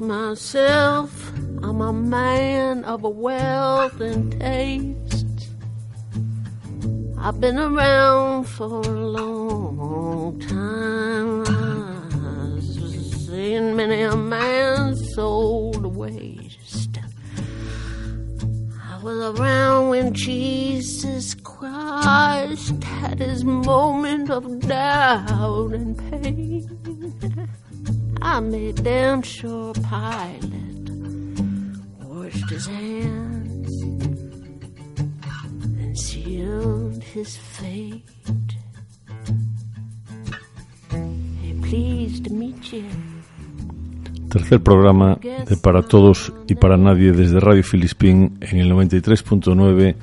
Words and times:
myself. 0.00 1.32
I'm 1.62 1.80
a 1.80 1.92
man 1.92 2.84
of 2.84 3.04
a 3.04 3.08
wealth 3.08 4.00
and 4.00 4.32
taste. 4.40 5.50
I've 7.18 7.40
been 7.40 7.58
around 7.58 8.44
for 8.44 8.80
a 8.80 9.00
long 9.18 10.38
time. 10.40 11.42
I've 11.46 12.62
seen 12.62 13.76
many 13.76 14.02
a 14.02 14.16
man 14.16 14.96
sold 14.96 15.82
to 15.82 15.88
waste. 15.88 16.98
I 18.90 19.02
was 19.02 19.38
around 19.38 19.88
when 19.90 20.14
Jesus 20.14 21.34
Christ 21.34 22.82
had 22.84 23.20
his 23.20 23.44
moment 23.44 24.30
of 24.30 24.60
doubt 24.60 25.72
and 25.72 25.98
pain. 26.10 26.75
I 28.28 28.40
made 28.40 28.82
damn 28.82 29.22
sure 29.22 29.72
Pilate 29.74 30.90
washed 32.02 32.50
his 32.50 32.66
hands 32.66 33.72
and 35.80 35.96
sealed 35.96 37.02
his 37.14 37.36
fate. 37.36 38.02
Hey, 40.90 41.54
pleased 41.62 42.24
to 42.24 42.32
meet 42.34 42.72
you. 42.72 42.84
Tercer 44.28 44.60
programa 44.60 45.18
de 45.48 45.56
Para 45.56 45.82
Todos 45.82 46.32
y 46.48 46.56
para 46.56 46.76
Nadie 46.76 47.12
desde 47.12 47.38
Radio 47.40 47.62
Filispín 47.62 48.36
en 48.40 48.58
el 48.58 48.70
93.9, 48.72 49.94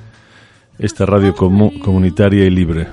esta 0.78 1.04
radio 1.06 1.34
comu- 1.34 1.78
comunitaria 1.80 2.44
y 2.46 2.50
libre. 2.50 2.88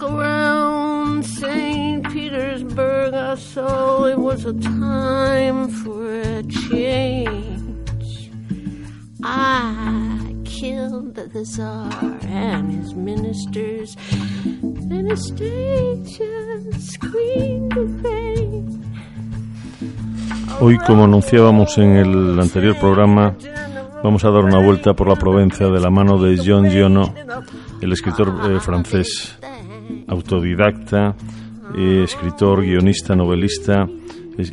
Stuck 0.00 0.12
around 0.12 1.24
St. 1.24 2.10
Petersburg, 2.10 3.12
I 3.12 3.34
saw 3.34 4.06
it 4.06 4.18
was 4.18 4.46
a 4.46 4.54
time 4.54 5.68
for 5.68 6.10
a 6.10 6.42
change. 6.42 8.30
I 9.22 10.34
killed 10.44 11.16
the 11.16 11.44
Tsar 11.44 11.90
and 12.22 12.72
his 12.72 12.94
ministers, 12.94 13.96
and 14.62 15.10
the 15.10 15.16
state 15.16 16.04
just 16.04 16.92
screamed 16.92 17.76
in 17.76 18.02
vain. 18.02 18.94
Hoy, 20.60 20.78
como 20.78 21.04
anunciábamos 21.04 21.76
en 21.76 21.96
el 21.96 22.40
anterior 22.40 22.78
programa, 22.78 23.36
vamos 24.02 24.24
a 24.24 24.30
dar 24.30 24.44
una 24.44 24.64
vuelta 24.64 24.94
por 24.94 25.08
la 25.08 25.16
Provenza 25.16 25.66
de 25.66 25.80
la 25.80 25.90
mano 25.90 26.16
de 26.16 26.38
John 26.38 26.70
Giono, 26.70 27.14
el 27.82 27.92
escritor 27.92 28.50
eh, 28.50 28.60
francés, 28.60 29.38
autodidacta, 30.08 31.14
eh, 31.76 32.02
escritor, 32.04 32.62
guionista, 32.62 33.14
novelista, 33.14 33.88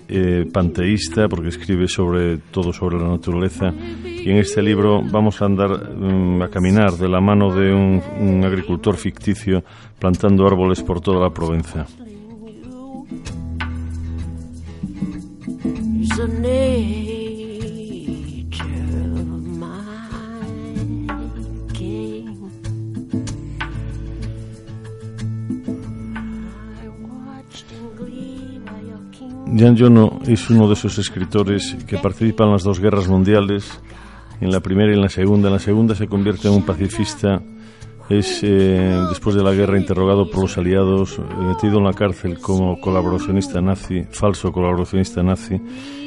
eh, 0.07 0.45
panteísta, 0.51 1.27
porque 1.27 1.49
escribe 1.49 1.87
sobre 1.87 2.37
todo 2.51 2.73
sobre 2.73 2.97
la 2.97 3.09
naturaleza. 3.09 3.73
Y 4.03 4.29
en 4.29 4.37
este 4.37 4.61
libro 4.61 5.01
vamos 5.01 5.41
a 5.41 5.45
andar 5.45 5.95
mm, 5.95 6.41
a 6.41 6.49
caminar 6.49 6.91
de 6.93 7.07
la 7.07 7.21
mano 7.21 7.53
de 7.53 7.73
un, 7.73 8.01
un 8.19 8.43
agricultor 8.43 8.97
ficticio 8.97 9.63
plantando 9.99 10.45
árboles 10.45 10.83
por 10.83 11.01
toda 11.01 11.21
la 11.21 11.33
Provenza. 11.33 11.85
Jan 29.57 29.75
Jono 29.75 30.19
es 30.27 30.49
uno 30.49 30.67
de 30.67 30.73
esos 30.73 30.99
escritores 30.99 31.75
que 31.87 31.97
participan 31.97 32.47
en 32.47 32.53
las 32.53 32.63
dos 32.63 32.79
guerras 32.79 33.07
mundiales, 33.07 33.81
en 34.39 34.51
la 34.51 34.59
primera 34.59 34.91
y 34.91 34.95
en 34.95 35.01
la 35.01 35.09
segunda. 35.09 35.47
En 35.47 35.53
la 35.53 35.59
segunda 35.59 35.95
se 35.95 36.07
convierte 36.07 36.47
en 36.47 36.53
un 36.53 36.65
pacifista. 36.65 37.41
Es, 38.09 38.41
eh, 38.43 38.97
después 39.09 39.35
de 39.35 39.43
la 39.43 39.53
guerra, 39.53 39.77
interrogado 39.77 40.29
por 40.29 40.43
los 40.43 40.57
aliados, 40.57 41.17
eh, 41.17 41.21
metido 41.39 41.79
en 41.79 41.85
la 41.85 41.93
cárcel 41.93 42.39
como 42.39 42.79
colaboracionista 42.79 43.59
nazi, 43.59 44.03
falso 44.11 44.51
colaboracionista 44.51 45.23
nazi, 45.23 45.59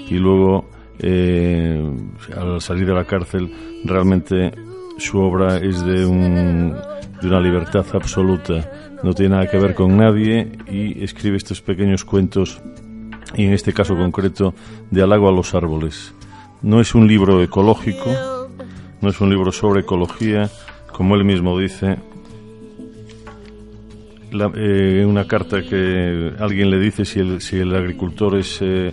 y 0.09 0.15
luego, 0.15 0.71
eh, 0.99 1.91
al 2.37 2.61
salir 2.61 2.87
de 2.87 2.95
la 2.95 3.05
cárcel, 3.05 3.53
realmente 3.85 4.53
su 4.97 5.19
obra 5.19 5.59
es 5.59 5.85
de, 5.85 6.07
un, 6.07 6.75
de 7.21 7.27
una 7.27 7.41
libertad 7.41 7.85
absoluta. 7.93 8.71
No 9.03 9.13
tiene 9.13 9.35
nada 9.35 9.51
que 9.51 9.59
ver 9.59 9.75
con 9.75 9.97
nadie 9.97 10.53
y 10.71 11.03
escribe 11.03 11.37
estos 11.37 11.61
pequeños 11.61 12.05
cuentos 12.05 12.63
y 13.37 13.45
en 13.45 13.53
este 13.53 13.73
caso 13.73 13.97
concreto 13.97 14.55
de 14.91 15.03
Halago 15.03 15.29
a 15.29 15.33
los 15.33 15.55
árboles. 15.55 16.15
No 16.63 16.81
es 16.81 16.95
un 16.95 17.07
libro 17.07 17.43
ecológico, 17.43 18.49
no 19.01 19.09
es 19.09 19.21
un 19.21 19.31
libro 19.31 19.53
sobre 19.53 19.81
ecología, 19.81 20.51
como 20.93 21.15
él 21.15 21.25
mismo 21.25 21.59
dice. 21.59 21.97
Eh, 24.33 25.05
una 25.09 25.27
carta 25.27 25.63
que 25.63 26.33
alguien 26.39 26.71
le 26.71 26.79
dice 26.79 27.05
si 27.05 27.19
el, 27.19 27.41
si 27.41 27.57
el 27.57 27.75
agricultor 27.75 28.39
es, 28.39 28.59
eh, 28.61 28.93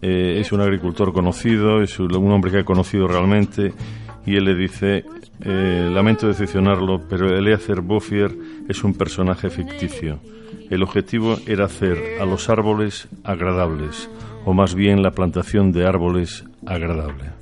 eh, 0.00 0.38
es 0.40 0.52
un 0.52 0.60
agricultor 0.60 1.12
conocido, 1.12 1.82
es 1.82 1.98
un 1.98 2.30
hombre 2.30 2.50
que 2.50 2.58
ha 2.58 2.64
conocido 2.64 3.08
realmente, 3.08 3.72
y 4.26 4.36
él 4.36 4.44
le 4.44 4.54
dice, 4.54 5.04
lamento 5.40 6.26
decepcionarlo, 6.26 7.02
pero 7.08 7.36
Eleazar 7.36 7.80
Bofier 7.80 8.32
es 8.68 8.84
un 8.84 8.94
personaje 8.94 9.50
ficticio. 9.50 10.20
El 10.70 10.82
objetivo 10.82 11.36
era 11.46 11.66
hacer 11.66 12.20
a 12.20 12.24
los 12.24 12.48
árboles 12.48 13.08
agradables, 13.24 14.08
o 14.44 14.52
más 14.52 14.74
bien 14.74 15.02
la 15.02 15.12
plantación 15.12 15.72
de 15.72 15.86
árboles 15.86 16.44
agradable. 16.66 17.32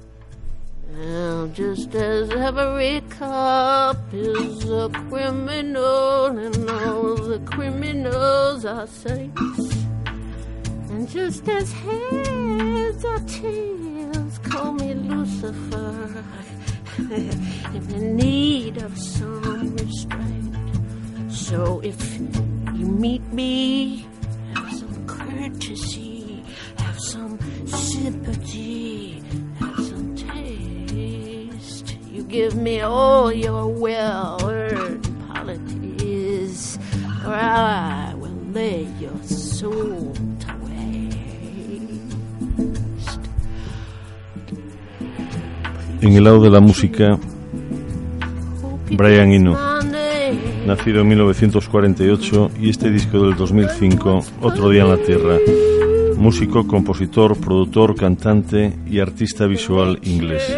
Well, 0.97 1.51
just 1.55 1.95
as 1.95 2.31
every 2.31 3.03
cop 3.19 3.97
is 4.13 4.65
a 4.65 4.89
criminal 5.11 6.27
and 6.27 6.71
all 6.71 7.17
the 7.17 7.41
criminals 7.45 8.65
are 8.65 8.87
saints. 8.87 9.87
And 10.91 11.09
just 11.09 11.49
as 11.49 11.73
heads 11.73 13.05
are 13.05 13.21
tails, 13.27 14.39
call 14.45 14.73
me 14.73 14.95
Lucifer. 14.95 16.25
in 16.99 18.17
need 18.17 18.77
of 18.79 18.97
some 18.97 19.75
restraint. 19.77 20.64
So 21.45 21.81
if 21.85 22.01
you 22.75 22.87
meet 22.87 23.23
me, 23.33 24.07
have 24.55 24.73
some 24.73 25.07
courtesy, 25.07 26.43
have 26.79 26.99
some 26.99 27.39
sympathy, 27.67 29.23
have 29.61 29.77
some 29.77 30.17
taste. 30.17 31.99
You 32.11 32.23
give 32.25 32.57
me 32.57 32.81
all 32.81 33.31
your 33.31 33.67
well-earned 33.69 35.07
polities, 35.29 36.79
or 37.27 37.35
I 37.35 38.15
will 38.17 38.41
lay 38.53 38.89
your 38.99 39.23
soul 39.23 40.15
to 40.41 40.51
waste. 40.65 41.21
En 46.01 46.13
el 46.17 46.25
lado 46.25 46.41
de 46.43 46.51
la 46.51 46.61
música, 46.61 47.19
Brian 48.91 49.31
Eno. 49.31 49.74
Nacido 50.67 51.01
en 51.01 51.09
1948, 51.09 52.51
y 52.61 52.71
este 52.71 52.91
disco 52.91 53.21
del 53.21 53.37
2005, 53.37 54.25
Otro 54.41 54.71
día 54.71 54.83
en 54.83 54.91
la 54.91 54.97
Tierra. 54.97 55.39
Músico, 56.17 56.67
compositor, 56.67 57.37
productor, 57.39 57.95
cantante 57.95 58.73
y 58.87 59.01
artista 59.01 59.47
visual 59.47 59.99
inglés. 60.03 60.57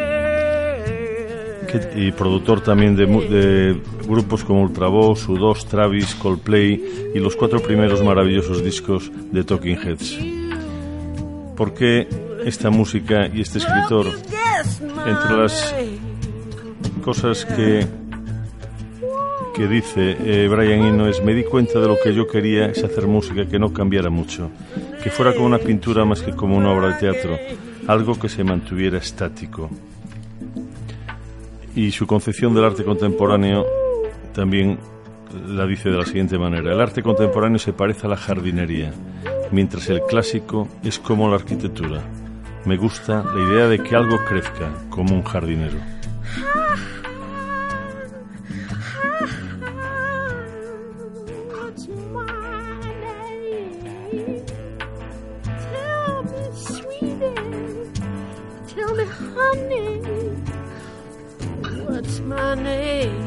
Y 1.95 2.13
productor 2.13 2.63
también 2.63 2.97
de 2.97 3.79
grupos 4.07 4.45
como 4.45 4.63
Ultravox, 4.63 5.29
U2, 5.29 5.67
Travis, 5.67 6.15
Coldplay 6.15 7.11
y 7.15 7.19
los 7.19 7.37
cuatro 7.37 7.61
primeros 7.61 8.03
maravillosos 8.03 8.65
discos 8.65 9.11
de 9.33 9.45
Talking 9.45 9.77
Heads. 9.77 10.19
¿Por 11.57 11.75
qué 11.75 12.09
esta 12.45 12.71
música 12.71 13.29
y 13.33 13.41
este 13.41 13.59
escritor 13.59 14.07
entre 15.07 15.37
las 15.37 15.75
cosas 17.03 17.45
que, 17.45 17.87
que 19.57 19.67
dice 19.67 20.17
eh, 20.21 20.49
Brian 20.49 20.85
Eno 20.85 21.07
me 21.25 21.33
di 21.33 21.43
cuenta 21.43 21.81
de 21.81 21.89
lo 21.89 21.97
que 21.99 22.13
yo 22.13 22.27
quería 22.27 22.67
es 22.67 22.85
hacer 22.85 23.07
música 23.07 23.47
que 23.47 23.59
no 23.59 23.73
cambiara 23.73 24.11
mucho, 24.11 24.51
que 25.03 25.09
fuera 25.09 25.33
como 25.33 25.47
una 25.47 25.59
pintura 25.59 26.05
más 26.05 26.21
que 26.21 26.33
como 26.33 26.59
una 26.59 26.71
obra 26.71 26.89
de 26.89 26.95
teatro, 27.01 27.39
algo 27.87 28.19
que 28.19 28.29
se 28.29 28.45
mantuviera 28.45 28.99
estático. 28.99 29.71
Y 31.75 31.91
su 31.91 32.07
concepción 32.07 32.55
del 32.55 32.65
arte 32.65 32.85
contemporáneo 32.85 33.65
también 34.35 34.79
la 35.49 35.67
dice 35.67 35.89
de 35.89 35.97
la 35.97 36.05
siguiente 36.05 36.37
manera. 36.39 36.75
El 36.75 36.81
arte 36.81 37.03
contemporáneo 37.03 37.59
se 37.59 37.73
parece 37.73 38.07
a 38.07 38.11
la 38.11 38.17
jardinería, 38.19 38.93
mientras 39.53 39.89
el 39.89 40.03
clásico 40.03 40.69
es 40.85 40.99
como 40.99 41.31
la 41.31 41.37
arquitectura. 41.37 42.03
Me 42.67 42.77
gusta 42.77 43.25
la 43.25 43.53
idea 43.53 43.69
de 43.69 43.79
que 43.79 43.97
algo 43.97 44.19
crezca 44.29 44.71
como 44.91 45.15
un 45.15 45.23
jardinero. 45.23 45.79
What's 61.89 62.21
my 62.21 62.55
name? 62.55 63.26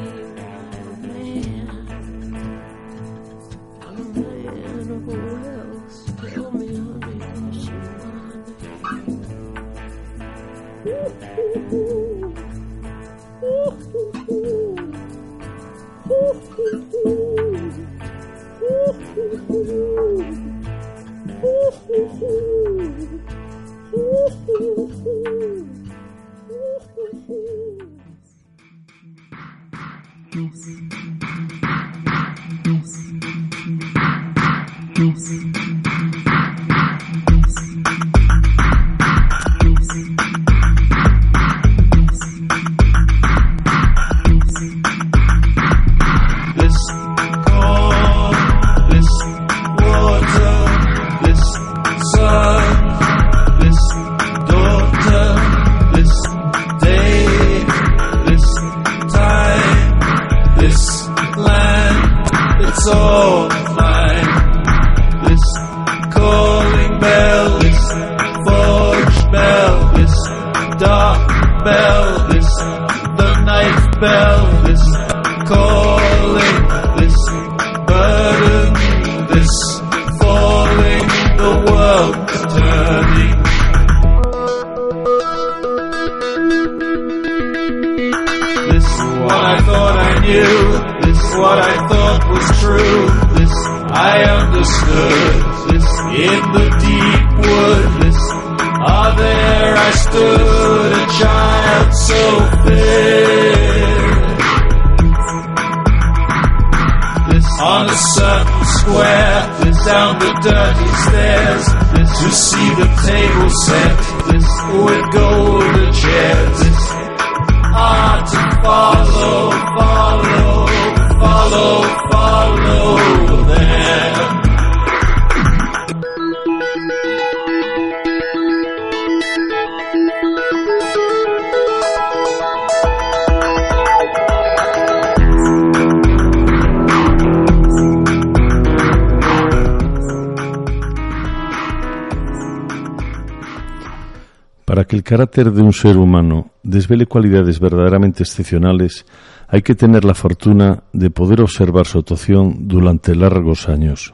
Carácter 145.10 145.52
de 145.52 145.64
un 145.64 145.74
ser 145.74 145.98
humano 145.98 146.52
desvele 146.62 147.08
cualidades 147.08 147.60
verdaderamente 147.60 148.22
excepcionales, 148.22 149.08
hay 149.48 149.64
que 149.64 149.74
tener 149.74 150.06
la 150.06 150.14
fortuna 150.14 150.84
de 150.94 151.10
poder 151.10 151.42
observar 151.42 151.88
su 151.88 151.98
actuación 151.98 152.68
durante 152.68 153.16
largos 153.16 153.70
años. 153.70 154.14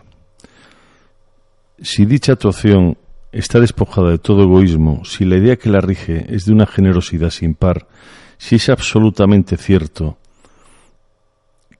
Si 1.81 2.05
dicha 2.05 2.31
actuación 2.31 2.97
está 3.33 3.59
despojada 3.59 4.11
de 4.11 4.19
todo 4.19 4.43
egoísmo, 4.43 5.03
si 5.03 5.25
la 5.25 5.35
idea 5.35 5.57
que 5.57 5.69
la 5.69 5.81
rige 5.81 6.33
es 6.33 6.45
de 6.45 6.53
una 6.53 6.65
generosidad 6.65 7.29
sin 7.29 7.55
par, 7.55 7.87
si 8.37 8.55
es 8.55 8.69
absolutamente 8.69 9.57
cierto 9.57 10.17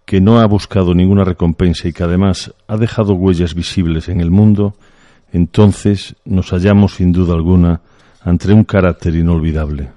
que 0.03 0.19
no 0.19 0.41
ha 0.41 0.45
buscado 0.45 0.94
ninguna 0.94 1.23
recompensa 1.23 1.88
y 1.88 1.94
que 1.94 2.03
además 2.03 2.53
ha 2.67 2.75
dejado 2.75 3.13
huellas 3.13 3.56
visibles 3.56 4.09
en 4.09 4.19
el 4.19 4.29
mundo, 4.29 4.75
entonces 5.31 6.17
nos 6.25 6.50
hallamos 6.50 6.95
sin 6.95 7.13
duda 7.13 7.33
alguna 7.33 7.79
ante 8.25 8.51
un 8.51 8.63
carácter 8.66 9.16
inolvidable. 9.16 9.92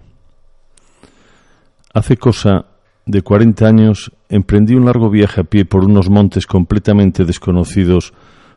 Hace 1.95 2.17
cosa 2.19 2.67
de 3.07 3.23
40 3.23 3.67
años 3.67 4.13
emprendí 4.29 4.75
un 4.75 4.85
largo 4.85 5.09
viaje 5.11 5.41
a 5.41 5.45
pie 5.45 5.65
por 5.65 5.83
unos 5.85 6.11
montes 6.11 6.47
completamente 6.47 7.25
desconocidos 7.25 8.13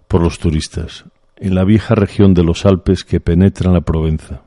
por 0.10 0.22
los 0.22 0.38
turistas, 0.40 1.06
en 1.38 1.56
la 1.56 1.63
vieja 1.63 1.96
región 1.96 2.34
de 2.34 2.44
los 2.44 2.66
Alpes 2.66 3.06
que 3.06 3.22
penetran 3.22 3.74
la 3.74 3.82
Provenza. 3.82 4.42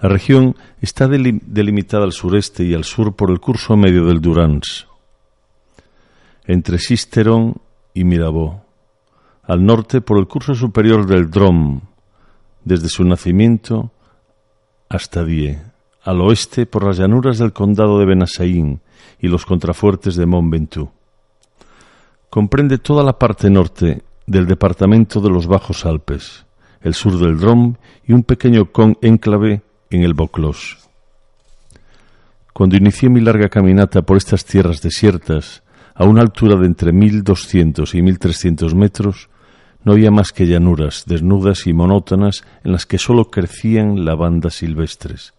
La 0.00 0.08
región 0.08 0.56
está 0.80 1.06
delim- 1.06 1.42
delimitada 1.44 2.04
al 2.04 2.12
sureste 2.12 2.64
y 2.64 2.72
al 2.72 2.84
sur 2.84 3.14
por 3.14 3.30
el 3.30 3.40
curso 3.40 3.76
medio 3.76 4.06
del 4.06 4.22
Durance, 4.22 4.86
entre 6.46 6.78
Sisteron 6.78 7.56
y 7.92 8.04
Mirabeau, 8.04 8.62
al 9.42 9.64
norte 9.64 10.00
por 10.00 10.18
el 10.18 10.26
curso 10.26 10.54
superior 10.54 11.06
del 11.06 11.30
Drôme, 11.30 11.82
desde 12.68 12.90
su 12.90 13.02
nacimiento 13.02 13.90
hasta 14.90 15.24
Die, 15.24 15.58
al 16.02 16.20
oeste 16.20 16.66
por 16.66 16.84
las 16.84 16.98
llanuras 16.98 17.38
del 17.38 17.54
condado 17.54 17.98
de 17.98 18.04
Benasaín 18.04 18.80
y 19.18 19.28
los 19.28 19.46
contrafuertes 19.46 20.16
de 20.16 20.26
Mont 20.26 20.52
Ventoux. 20.52 20.90
Comprende 22.28 22.76
toda 22.76 23.02
la 23.02 23.18
parte 23.18 23.48
norte 23.48 24.02
del 24.26 24.46
departamento 24.46 25.22
de 25.22 25.30
los 25.30 25.46
Bajos 25.46 25.86
Alpes, 25.86 26.44
el 26.82 26.92
sur 26.92 27.18
del 27.18 27.38
Drôme 27.38 27.76
y 28.06 28.12
un 28.12 28.22
pequeño 28.22 28.70
con 28.70 28.98
enclave 29.00 29.62
en 29.88 30.02
el 30.02 30.12
Vaucluse. 30.12 30.76
Cuando 32.52 32.76
inicié 32.76 33.08
mi 33.08 33.20
larga 33.20 33.48
caminata 33.48 34.02
por 34.02 34.18
estas 34.18 34.44
tierras 34.44 34.82
desiertas, 34.82 35.62
a 35.94 36.04
una 36.04 36.20
altura 36.20 36.56
de 36.56 36.66
entre 36.66 36.92
1200 36.92 37.94
y 37.94 38.02
1300 38.02 38.74
metros, 38.74 39.30
no 39.84 39.92
había 39.92 40.10
más 40.10 40.32
que 40.32 40.46
llanuras 40.46 41.04
desnudas 41.06 41.66
y 41.66 41.72
monótonas 41.72 42.44
en 42.64 42.72
las 42.72 42.86
que 42.86 42.98
sólo 42.98 43.30
crecían 43.30 44.04
lavandas 44.04 44.54
silvestres. 44.54 45.34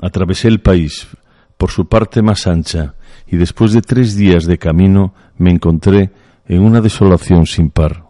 Atravesé 0.00 0.48
el 0.48 0.60
país 0.60 1.08
por 1.56 1.70
su 1.70 1.88
parte 1.88 2.22
más 2.22 2.46
ancha 2.46 2.94
y 3.26 3.36
después 3.36 3.72
de 3.72 3.82
tres 3.82 4.16
días 4.16 4.44
de 4.44 4.58
camino 4.58 5.12
me 5.36 5.50
encontré 5.50 6.10
en 6.46 6.62
una 6.62 6.80
desolación 6.80 7.46
sin 7.46 7.70
par. 7.70 8.04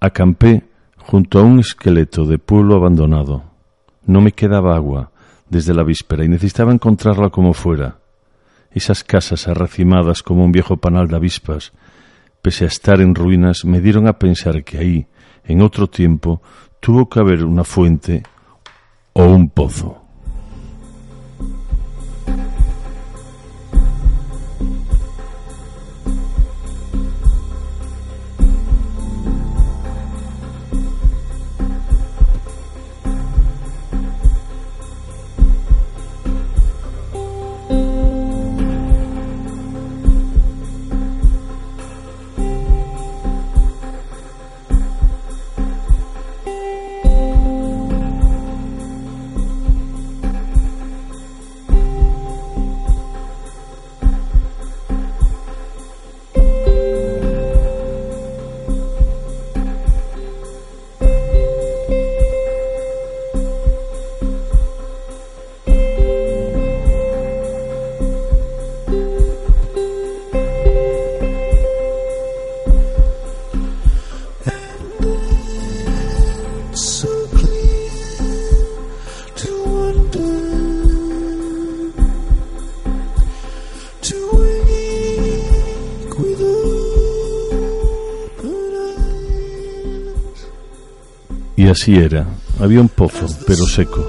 Acampé 0.00 0.64
junto 0.96 1.38
a 1.38 1.42
un 1.42 1.60
esqueleto 1.60 2.24
de 2.24 2.38
pueblo 2.38 2.74
abandonado. 2.76 3.44
No 4.06 4.20
me 4.20 4.32
quedaba 4.32 4.74
agua 4.74 5.12
desde 5.48 5.74
la 5.74 5.84
víspera 5.84 6.24
y 6.24 6.28
necesitaba 6.28 6.72
encontrarla 6.72 7.28
como 7.28 7.52
fuera. 7.52 7.99
Esas 8.70 9.04
casas 9.04 9.48
arracimadas 9.48 10.22
como 10.22 10.44
un 10.44 10.52
viejo 10.52 10.76
panal 10.76 11.08
de 11.08 11.16
avispas, 11.16 11.72
pese 12.42 12.64
a 12.64 12.68
estar 12.68 13.00
en 13.00 13.14
ruinas, 13.14 13.64
me 13.64 13.80
dieron 13.80 14.06
a 14.06 14.18
pensar 14.18 14.62
que 14.64 14.78
ahí, 14.78 15.06
en 15.44 15.62
otro 15.62 15.88
tiempo, 15.88 16.40
tuvo 16.78 17.08
que 17.08 17.20
haber 17.20 17.44
una 17.44 17.64
fuente 17.64 18.22
o 19.12 19.24
un 19.24 19.50
pozo. 19.50 20.09
Y 91.60 91.68
así 91.68 91.94
era. 91.94 92.26
Había 92.58 92.80
un 92.80 92.88
pozo, 92.88 93.26
pero 93.46 93.66
seco. 93.66 94.02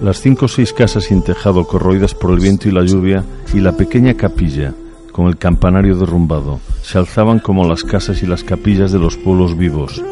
Las 0.00 0.22
cinco 0.22 0.46
o 0.46 0.48
seis 0.48 0.72
casas 0.72 1.04
sin 1.04 1.20
tejado 1.20 1.66
corroídas 1.66 2.14
por 2.14 2.30
el 2.30 2.40
viento 2.40 2.70
y 2.70 2.72
la 2.72 2.86
lluvia 2.86 3.22
y 3.52 3.60
la 3.60 3.72
pequeña 3.72 4.14
capilla, 4.14 4.72
con 5.12 5.26
el 5.26 5.36
campanario 5.36 5.94
derrumbado, 5.98 6.58
se 6.80 6.96
alzaban 6.96 7.40
como 7.40 7.68
las 7.68 7.84
casas 7.84 8.22
y 8.22 8.26
las 8.26 8.44
capillas 8.44 8.92
de 8.92 8.98
los 8.98 9.18
pueblos 9.18 9.58
vivos, 9.58 10.02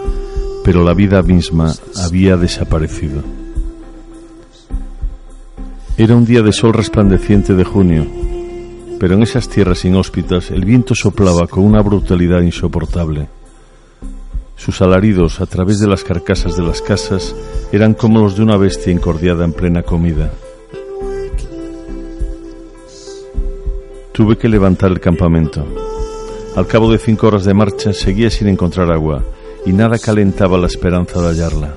pero 0.63 0.85
la 0.85 0.93
vida 0.93 1.23
misma 1.23 1.73
había 2.05 2.37
desaparecido. 2.37 3.23
Era 5.97 6.17
un 6.17 6.27
día 6.27 6.43
de 6.43 6.53
sol 6.53 6.75
resplandeciente 6.75 7.55
de 7.55 7.65
junio, 7.65 8.07
pero 9.01 9.15
en 9.15 9.23
esas 9.23 9.49
tierras 9.49 9.87
inhóspitas 9.87 10.51
el 10.51 10.67
viento 10.67 10.95
soplaba 10.95 11.47
con 11.47 11.65
una 11.65 11.81
brutalidad 11.81 12.43
insoportable. 12.43 13.27
Sus 14.57 14.81
alaridos 14.81 15.41
a 15.41 15.47
través 15.47 15.79
de 15.79 15.87
las 15.87 16.03
carcasas 16.03 16.57
de 16.57 16.63
las 16.63 16.81
casas 16.81 17.37
eran 17.73 17.95
como 17.95 18.21
los 18.21 18.37
de 18.37 18.43
una 18.43 18.57
bestia 18.57 18.93
incordiada 18.93 19.45
en 19.45 19.53
plena 19.53 19.83
comida. 19.83 20.33
Tuve 24.13 24.39
que 24.39 24.49
levantar 24.49 24.91
el 24.91 24.99
campamento. 24.99 25.65
Al 26.57 26.67
cabo 26.67 26.91
de 26.91 26.99
cinco 26.99 27.27
horas 27.27 27.45
de 27.45 27.53
marcha 27.53 27.93
seguía 27.93 28.31
sin 28.31 28.49
encontrar 28.49 28.91
agua 28.91 29.23
y 29.67 29.75
nada 29.75 29.99
calentaba 29.99 30.57
la 30.57 30.69
esperanza 30.69 31.21
de 31.21 31.29
hallarla. 31.29 31.75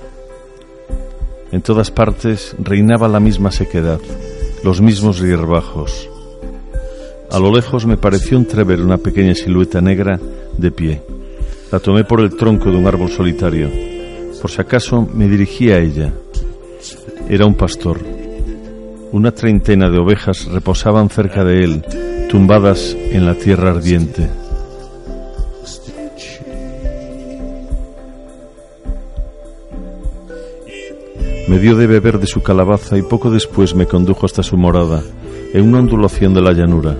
En 1.52 1.62
todas 1.62 1.92
partes 1.92 2.56
reinaba 2.60 3.10
la 3.10 3.20
misma 3.20 3.52
sequedad, 3.52 4.00
los 4.64 4.80
mismos 4.80 5.20
hierbajos. 5.20 6.10
A 7.30 7.40
lo 7.40 7.54
lejos 7.54 7.86
me 7.86 7.98
pareció 7.98 8.38
entrever 8.38 8.82
una 8.82 8.98
pequeña 8.98 9.36
silueta 9.36 9.82
negra 9.82 10.18
de 10.58 10.72
pie. 10.72 11.19
La 11.72 11.80
tomé 11.80 12.04
por 12.04 12.20
el 12.22 12.36
tronco 12.36 12.72
de 12.72 12.78
un 12.78 12.88
árbol 12.88 13.10
solitario. 13.10 13.70
Por 14.42 14.50
si 14.50 14.60
acaso 14.60 15.08
me 15.14 15.28
dirigí 15.28 15.72
a 15.72 15.78
ella. 15.78 16.12
Era 17.30 17.46
un 17.46 17.54
pastor. 17.54 18.00
Una 19.12 19.32
treintena 19.32 19.88
de 19.90 20.00
ovejas 20.00 20.46
reposaban 20.46 21.10
cerca 21.10 21.44
de 21.44 21.64
él, 21.64 21.84
tumbadas 22.28 22.98
en 23.12 23.26
la 23.26 23.36
tierra 23.36 23.70
ardiente. 23.70 24.28
Me 31.48 31.60
dio 31.60 31.76
de 31.76 31.86
beber 31.86 32.20
de 32.20 32.28
su 32.28 32.42
calabaza 32.42 32.98
y 32.98 33.04
poco 33.04 33.30
después 33.30 33.76
me 33.76 33.86
condujo 33.86 34.26
hasta 34.26 34.42
su 34.42 34.58
morada, 34.58 35.04
en 35.54 35.68
una 35.68 35.80
ondulación 35.80 36.34
de 36.34 36.42
la 36.42 36.52
llanura 36.52 36.96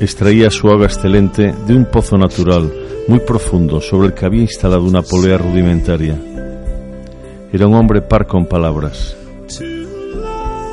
extraía 0.00 0.50
su 0.50 0.68
agua 0.68 0.86
excelente 0.86 1.54
de 1.66 1.74
un 1.74 1.84
pozo 1.84 2.16
natural 2.16 2.72
muy 3.06 3.20
profundo 3.20 3.80
sobre 3.80 4.08
el 4.08 4.14
que 4.14 4.24
había 4.24 4.42
instalado 4.42 4.84
una 4.84 5.02
polea 5.02 5.36
rudimentaria. 5.36 6.16
Era 7.52 7.66
un 7.66 7.74
hombre 7.74 8.00
par 8.00 8.26
con 8.26 8.46
palabras. 8.46 9.16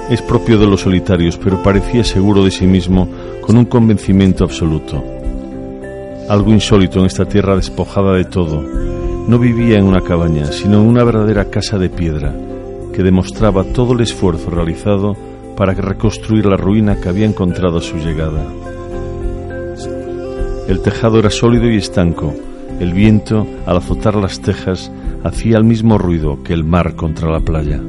Es 0.10 0.22
propio 0.22 0.58
de 0.58 0.68
los 0.68 0.82
solitarios, 0.82 1.38
pero 1.38 1.62
parecía 1.62 2.04
seguro 2.04 2.44
de 2.44 2.52
sí 2.52 2.66
mismo 2.66 3.10
con 3.42 3.58
un 3.58 3.66
convencimiento 3.66 4.46
absoluto. 4.46 5.04
Algo 6.30 6.52
insólito 6.52 7.00
en 7.00 7.06
esta 7.06 7.26
tierra 7.26 7.56
despojada 7.56 8.14
de 8.14 8.26
todo. 8.26 8.62
No 9.28 9.40
vivía 9.40 9.78
en 9.78 9.86
una 9.86 10.02
cabaña, 10.02 10.46
sino 10.52 10.82
en 10.82 10.88
una 10.88 11.04
verdadera 11.04 11.50
casa 11.50 11.78
de 11.78 11.90
piedra, 11.90 12.34
que 12.94 13.04
demostraba 13.04 13.66
todo 13.66 13.94
el 13.94 14.02
esfuerzo 14.02 14.50
realizado 14.50 15.16
para 15.58 15.74
reconstruir 15.74 16.46
la 16.46 16.56
ruina 16.56 17.02
que 17.02 17.10
había 17.10 17.26
encontrado 17.26 17.80
a 17.80 17.82
su 17.82 17.98
llegada. 17.98 18.46
El 20.68 20.82
tejado 20.82 21.20
era 21.20 21.30
sólido 21.30 21.70
y 21.72 21.78
estanco. 21.78 22.34
El 22.80 22.94
viento, 22.94 23.48
al 23.66 23.78
azotar 23.78 24.16
las 24.16 24.42
tejas, 24.42 24.92
hacía 25.24 25.58
el 25.58 25.64
mismo 25.64 25.98
ruido 25.98 26.44
que 26.44 26.54
el 26.54 26.66
mar 26.66 26.96
contra 26.96 27.32
la 27.32 27.40
playa. 27.40 27.82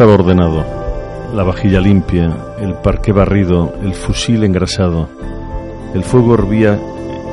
Estaba 0.00 0.14
ordenado. 0.14 0.64
La 1.34 1.42
vajilla 1.42 1.78
limpia, 1.78 2.34
el 2.58 2.72
parque 2.72 3.12
barrido, 3.12 3.74
el 3.82 3.92
fusil 3.92 4.44
engrasado. 4.44 5.10
El 5.92 6.04
fuego 6.04 6.32
hervía 6.32 6.80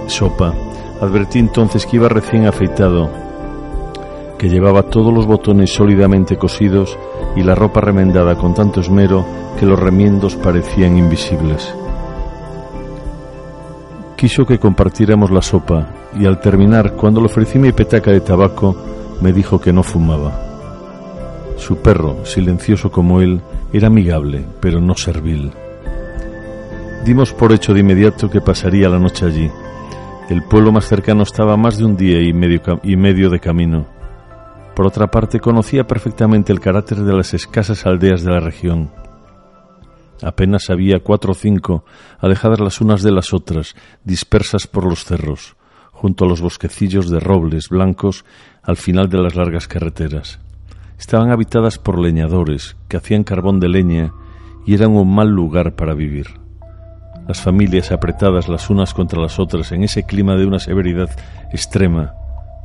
sopa. 0.07 0.53
Advertí 0.99 1.39
entonces 1.39 1.85
que 1.85 1.95
iba 1.95 2.09
recién 2.09 2.45
afeitado, 2.45 3.09
que 4.37 4.49
llevaba 4.49 4.83
todos 4.83 5.13
los 5.13 5.25
botones 5.25 5.71
sólidamente 5.73 6.35
cosidos 6.35 6.99
y 7.37 7.41
la 7.41 7.55
ropa 7.55 7.79
remendada 7.79 8.35
con 8.35 8.53
tanto 8.53 8.81
esmero 8.81 9.23
que 9.57 9.65
los 9.65 9.79
remiendos 9.79 10.35
parecían 10.35 10.97
invisibles. 10.97 11.73
Quiso 14.17 14.45
que 14.45 14.59
compartiéramos 14.59 15.31
la 15.31 15.41
sopa 15.41 15.87
y 16.19 16.25
al 16.25 16.41
terminar, 16.41 16.95
cuando 16.97 17.21
le 17.21 17.27
ofrecí 17.27 17.59
mi 17.59 17.71
petaca 17.71 18.11
de 18.11 18.19
tabaco, 18.19 18.75
me 19.21 19.31
dijo 19.31 19.57
que 19.57 19.71
no 19.71 19.83
fumaba. 19.83 20.46
Su 21.57 21.77
perro, 21.77 22.23
silencioso 22.23 22.91
como 22.91 23.19
él, 23.19 23.41
era 23.73 23.87
amigable, 23.87 24.45
pero 24.61 24.79
no 24.79 24.95
servil. 24.95 25.51
Dimos 27.03 27.33
por 27.33 27.51
hecho 27.51 27.73
de 27.73 27.79
inmediato 27.79 28.29
que 28.29 28.41
pasaría 28.41 28.87
la 28.89 28.99
noche 28.99 29.25
allí. 29.25 29.49
El 30.29 30.43
pueblo 30.43 30.71
más 30.71 30.85
cercano 30.85 31.23
estaba 31.23 31.57
más 31.57 31.77
de 31.77 31.85
un 31.85 31.97
día 31.97 32.21
y 32.21 32.31
medio, 32.31 32.61
y 32.83 32.95
medio 32.95 33.29
de 33.29 33.39
camino. 33.39 33.87
Por 34.75 34.85
otra 34.85 35.07
parte, 35.07 35.39
conocía 35.39 35.87
perfectamente 35.87 36.53
el 36.53 36.59
carácter 36.59 36.99
de 36.99 37.13
las 37.15 37.33
escasas 37.33 37.85
aldeas 37.85 38.23
de 38.23 38.31
la 38.31 38.39
región. 38.39 38.91
Apenas 40.21 40.69
había 40.69 40.99
cuatro 40.99 41.31
o 41.31 41.35
cinco, 41.35 41.85
alejadas 42.19 42.59
las 42.59 42.81
unas 42.81 43.01
de 43.01 43.11
las 43.11 43.33
otras, 43.33 43.75
dispersas 44.03 44.67
por 44.67 44.85
los 44.85 45.05
cerros, 45.05 45.55
junto 45.91 46.25
a 46.25 46.27
los 46.27 46.41
bosquecillos 46.41 47.09
de 47.09 47.19
robles 47.19 47.69
blancos 47.69 48.25
al 48.61 48.77
final 48.77 49.09
de 49.09 49.17
las 49.17 49.35
largas 49.35 49.67
carreteras 49.67 50.39
estaban 50.97 51.31
habitadas 51.31 51.77
por 51.77 51.99
leñadores 51.99 52.75
que 52.87 52.97
hacían 52.97 53.23
carbón 53.23 53.59
de 53.59 53.69
leña 53.69 54.11
y 54.65 54.73
eran 54.73 54.91
un 54.91 55.13
mal 55.13 55.29
lugar 55.29 55.75
para 55.75 55.93
vivir. 55.93 56.27
Las 57.27 57.41
familias 57.41 57.91
apretadas 57.91 58.47
las 58.47 58.69
unas 58.69 58.93
contra 58.93 59.21
las 59.21 59.39
otras 59.39 59.71
en 59.71 59.83
ese 59.83 60.03
clima 60.03 60.35
de 60.35 60.45
una 60.45 60.59
severidad 60.59 61.09
extrema, 61.51 62.13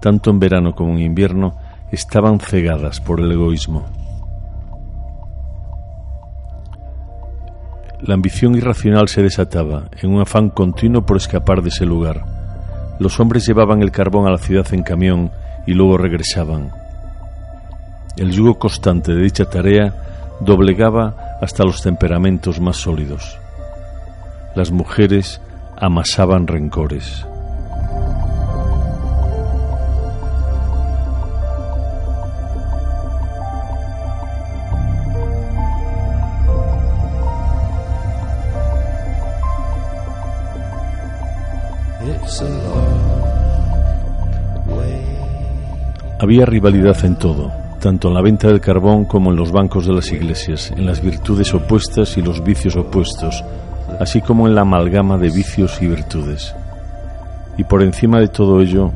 tanto 0.00 0.30
en 0.30 0.38
verano 0.38 0.74
como 0.74 0.92
en 0.92 1.00
invierno, 1.00 1.56
estaban 1.90 2.40
cegadas 2.40 3.00
por 3.00 3.20
el 3.20 3.30
egoísmo. 3.30 3.86
La 8.00 8.14
ambición 8.14 8.56
irracional 8.56 9.08
se 9.08 9.22
desataba 9.22 9.84
en 10.00 10.10
un 10.10 10.20
afán 10.20 10.50
continuo 10.50 11.06
por 11.06 11.16
escapar 11.16 11.62
de 11.62 11.68
ese 11.68 11.86
lugar. 11.86 12.24
Los 12.98 13.20
hombres 13.20 13.46
llevaban 13.46 13.80
el 13.80 13.92
carbón 13.92 14.26
a 14.26 14.30
la 14.30 14.38
ciudad 14.38 14.66
en 14.72 14.82
camión 14.82 15.30
y 15.66 15.74
luego 15.74 15.98
regresaban. 15.98 16.81
El 18.16 18.30
yugo 18.30 18.58
constante 18.58 19.14
de 19.14 19.22
dicha 19.22 19.46
tarea 19.46 19.94
doblegaba 20.40 21.38
hasta 21.40 21.64
los 21.64 21.82
temperamentos 21.82 22.60
más 22.60 22.76
sólidos. 22.76 23.38
Las 24.54 24.70
mujeres 24.70 25.40
amasaban 25.76 26.46
rencores. 26.46 27.26
Había 46.18 46.46
rivalidad 46.46 47.04
en 47.04 47.16
todo, 47.16 47.61
tanto 47.82 48.06
en 48.06 48.14
la 48.14 48.22
venta 48.22 48.46
del 48.46 48.60
carbón 48.60 49.06
como 49.06 49.32
en 49.32 49.36
los 49.36 49.50
bancos 49.50 49.86
de 49.86 49.92
las 49.92 50.12
iglesias, 50.12 50.70
en 50.70 50.86
las 50.86 51.02
virtudes 51.02 51.52
opuestas 51.52 52.16
y 52.16 52.22
los 52.22 52.44
vicios 52.44 52.76
opuestos, 52.76 53.42
así 53.98 54.20
como 54.20 54.46
en 54.46 54.54
la 54.54 54.60
amalgama 54.60 55.18
de 55.18 55.30
vicios 55.30 55.82
y 55.82 55.88
virtudes. 55.88 56.54
Y 57.58 57.64
por 57.64 57.82
encima 57.82 58.20
de 58.20 58.28
todo 58.28 58.60
ello, 58.60 58.92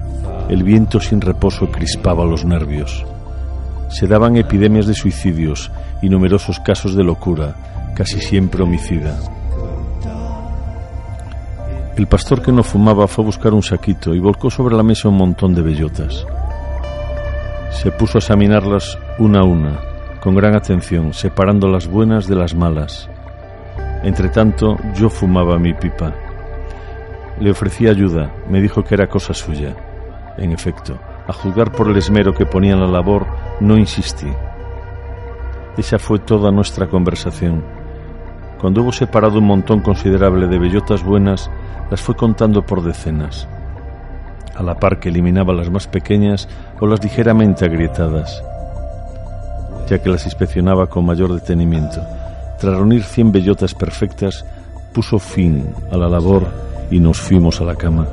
el 0.49 0.63
viento 0.63 1.01
sin 1.01 1.21
reposo 1.21 1.69
crispaba 1.69 2.25
los 2.25 2.45
nervios. 2.45 3.05
Se 3.89 4.07
daban 4.07 4.37
epidemias 4.37 4.87
de 4.87 4.95
suicidios 4.95 5.73
y 6.01 6.09
numerosos 6.09 6.61
casos 6.61 6.95
de 6.95 7.03
locura, 7.03 7.57
casi 7.97 8.21
siempre 8.21 8.63
homicida. 8.63 9.19
El 11.97 12.07
pastor 12.07 12.41
que 12.41 12.53
no 12.53 12.63
fumaba 12.63 13.09
fue 13.09 13.25
a 13.25 13.27
buscar 13.27 13.53
un 13.53 13.65
saquito 13.65 14.15
y 14.15 14.21
volcó 14.21 14.49
sobre 14.49 14.77
la 14.77 14.85
mesa 14.85 15.09
un 15.09 15.17
montón 15.17 15.57
de 15.57 15.63
bellotas. 15.63 16.25
Se 17.83 17.93
puso 17.93 18.17
a 18.17 18.21
examinarlas 18.21 18.99
una 19.19 19.41
a 19.41 19.45
una, 19.45 19.79
con 20.21 20.35
gran 20.35 20.57
atención, 20.57 21.13
separando 21.13 21.69
las 21.69 21.87
buenas 21.87 22.27
de 22.27 22.35
las 22.35 22.55
malas. 22.55 23.09
Entre 24.03 24.31
tanto, 24.31 24.79
yo 24.95 25.11
fumaba 25.11 25.59
mi 25.59 25.75
pipa. 25.75 26.15
Le 27.39 27.51
ofrecí 27.51 27.87
ayuda, 27.87 28.33
me 28.49 28.63
dijo 28.63 28.83
que 28.83 28.95
era 28.95 29.09
cosa 29.09 29.35
suya. 29.35 29.77
En 30.39 30.53
efecto, 30.53 30.99
a 31.29 31.33
juzgar 31.35 31.71
por 31.71 31.91
el 31.91 31.97
esmero 31.99 32.33
que 32.33 32.47
ponía 32.47 32.73
en 32.73 32.81
la 32.81 32.87
labor, 32.87 33.27
no 33.61 33.77
insistí. 33.77 34.33
Esa 35.77 35.99
fue 35.99 36.19
toda 36.19 36.51
nuestra 36.51 36.89
conversación. 36.89 37.63
Cuando 38.59 38.83
hubo 38.83 38.93
separado 38.93 39.39
un 39.39 39.45
montón 39.45 39.81
considerable 39.81 40.47
de 40.47 40.59
bellotas 40.59 41.05
buenas, 41.05 41.51
las 41.91 42.01
fue 42.01 42.17
contando 42.17 42.65
por 42.65 42.83
decenas, 42.83 43.47
a 44.57 44.63
la 44.63 44.75
par 44.75 44.99
que 44.99 45.11
eliminaba 45.11 45.53
las 45.53 45.71
más 45.71 45.87
pequeñas 45.87 46.49
o 46.81 46.87
las 46.87 47.03
ligeramente 47.03 47.65
agrietadas, 47.65 48.43
ya 49.89 50.03
que 50.03 50.09
las 50.09 50.25
inspeccionaba 50.25 50.87
con 50.87 51.05
mayor 51.05 51.33
detenimiento. 51.33 52.01
Tras 52.59 52.75
reunir 52.75 53.03
cien 53.03 53.33
bellotas 53.33 53.75
perfectas, 53.75 54.45
puso 54.93 55.19
fin 55.19 55.75
a 55.93 55.97
la 55.97 56.09
labor 56.09 56.47
y 56.91 56.99
nos 56.99 57.21
fuimos 57.21 57.61
a 57.61 57.65
la 57.65 57.75
cama. 57.75 58.07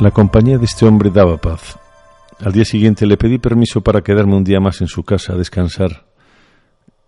La 0.00 0.10
compañía 0.12 0.56
de 0.56 0.64
este 0.64 0.86
hombre 0.86 1.10
daba 1.10 1.36
paz. 1.36 1.78
Al 2.42 2.52
día 2.52 2.64
siguiente 2.64 3.04
le 3.04 3.18
pedí 3.18 3.36
permiso 3.36 3.82
para 3.82 4.00
quedarme 4.00 4.34
un 4.34 4.44
día 4.44 4.58
más 4.58 4.80
en 4.80 4.86
su 4.86 5.02
casa 5.02 5.34
a 5.34 5.36
descansar. 5.36 6.06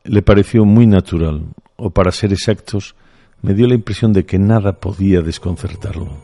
Le 0.04 0.20
pareció 0.20 0.66
muy 0.66 0.86
natural, 0.86 1.46
o 1.76 1.88
para 1.88 2.12
ser 2.12 2.34
exactos, 2.34 2.94
me 3.40 3.54
dio 3.54 3.66
la 3.66 3.76
impresión 3.76 4.12
de 4.12 4.26
que 4.26 4.38
nada 4.38 4.74
podía 4.74 5.22
desconcertarlo. 5.22 6.18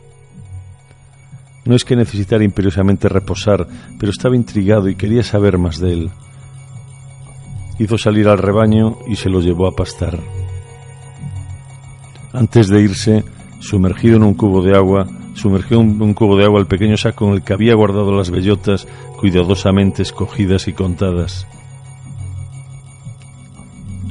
No 1.65 1.75
es 1.75 1.83
que 1.83 1.95
necesitara 1.95 2.43
imperiosamente 2.43 3.09
reposar, 3.09 3.67
pero 3.99 4.11
estaba 4.11 4.35
intrigado 4.35 4.89
y 4.89 4.95
quería 4.95 5.23
saber 5.23 5.57
más 5.57 5.79
de 5.79 5.93
él. 5.93 6.11
Hizo 7.79 7.97
salir 7.97 8.27
al 8.27 8.37
rebaño 8.37 8.99
y 9.07 9.15
se 9.15 9.29
lo 9.29 9.41
llevó 9.41 9.65
a 9.65 9.75
pastar. 9.75 10.19
Antes 12.31 12.67
de 12.67 12.79
irse, 12.79 13.23
sumergido 13.59 14.17
en 14.17 14.23
un 14.23 14.35
cubo 14.35 14.61
de 14.61 14.77
agua, 14.77 15.07
sumergió 15.33 15.79
en 15.81 16.01
un 16.01 16.13
cubo 16.13 16.37
de 16.37 16.45
agua 16.45 16.59
el 16.59 16.67
pequeño 16.67 16.97
saco 16.97 17.27
en 17.27 17.33
el 17.35 17.43
que 17.43 17.53
había 17.53 17.75
guardado 17.75 18.15
las 18.15 18.31
bellotas 18.31 18.87
cuidadosamente 19.17 20.01
escogidas 20.01 20.67
y 20.67 20.73
contadas. 20.73 21.47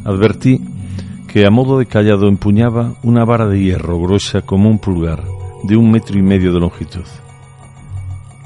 Advertí 0.04 0.60
que 1.26 1.44
a 1.46 1.50
modo 1.50 1.78
de 1.78 1.86
callado 1.86 2.28
empuñaba 2.28 2.94
una 3.02 3.24
vara 3.24 3.46
de 3.46 3.60
hierro 3.60 4.00
gruesa 4.00 4.42
como 4.42 4.70
un 4.70 4.78
pulgar, 4.78 5.24
de 5.62 5.76
un 5.76 5.90
metro 5.90 6.18
y 6.18 6.22
medio 6.22 6.52
de 6.52 6.60
longitud. 6.60 7.04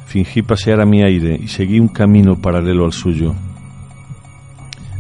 Fingí 0.07 0.43
pasear 0.43 0.81
a 0.81 0.85
mi 0.87 1.03
aire 1.03 1.39
y 1.41 1.49
seguí 1.49 1.79
un 1.79 1.89
camino 1.89 2.37
paralelo 2.37 2.85
al 2.85 2.93
suyo. 2.93 3.35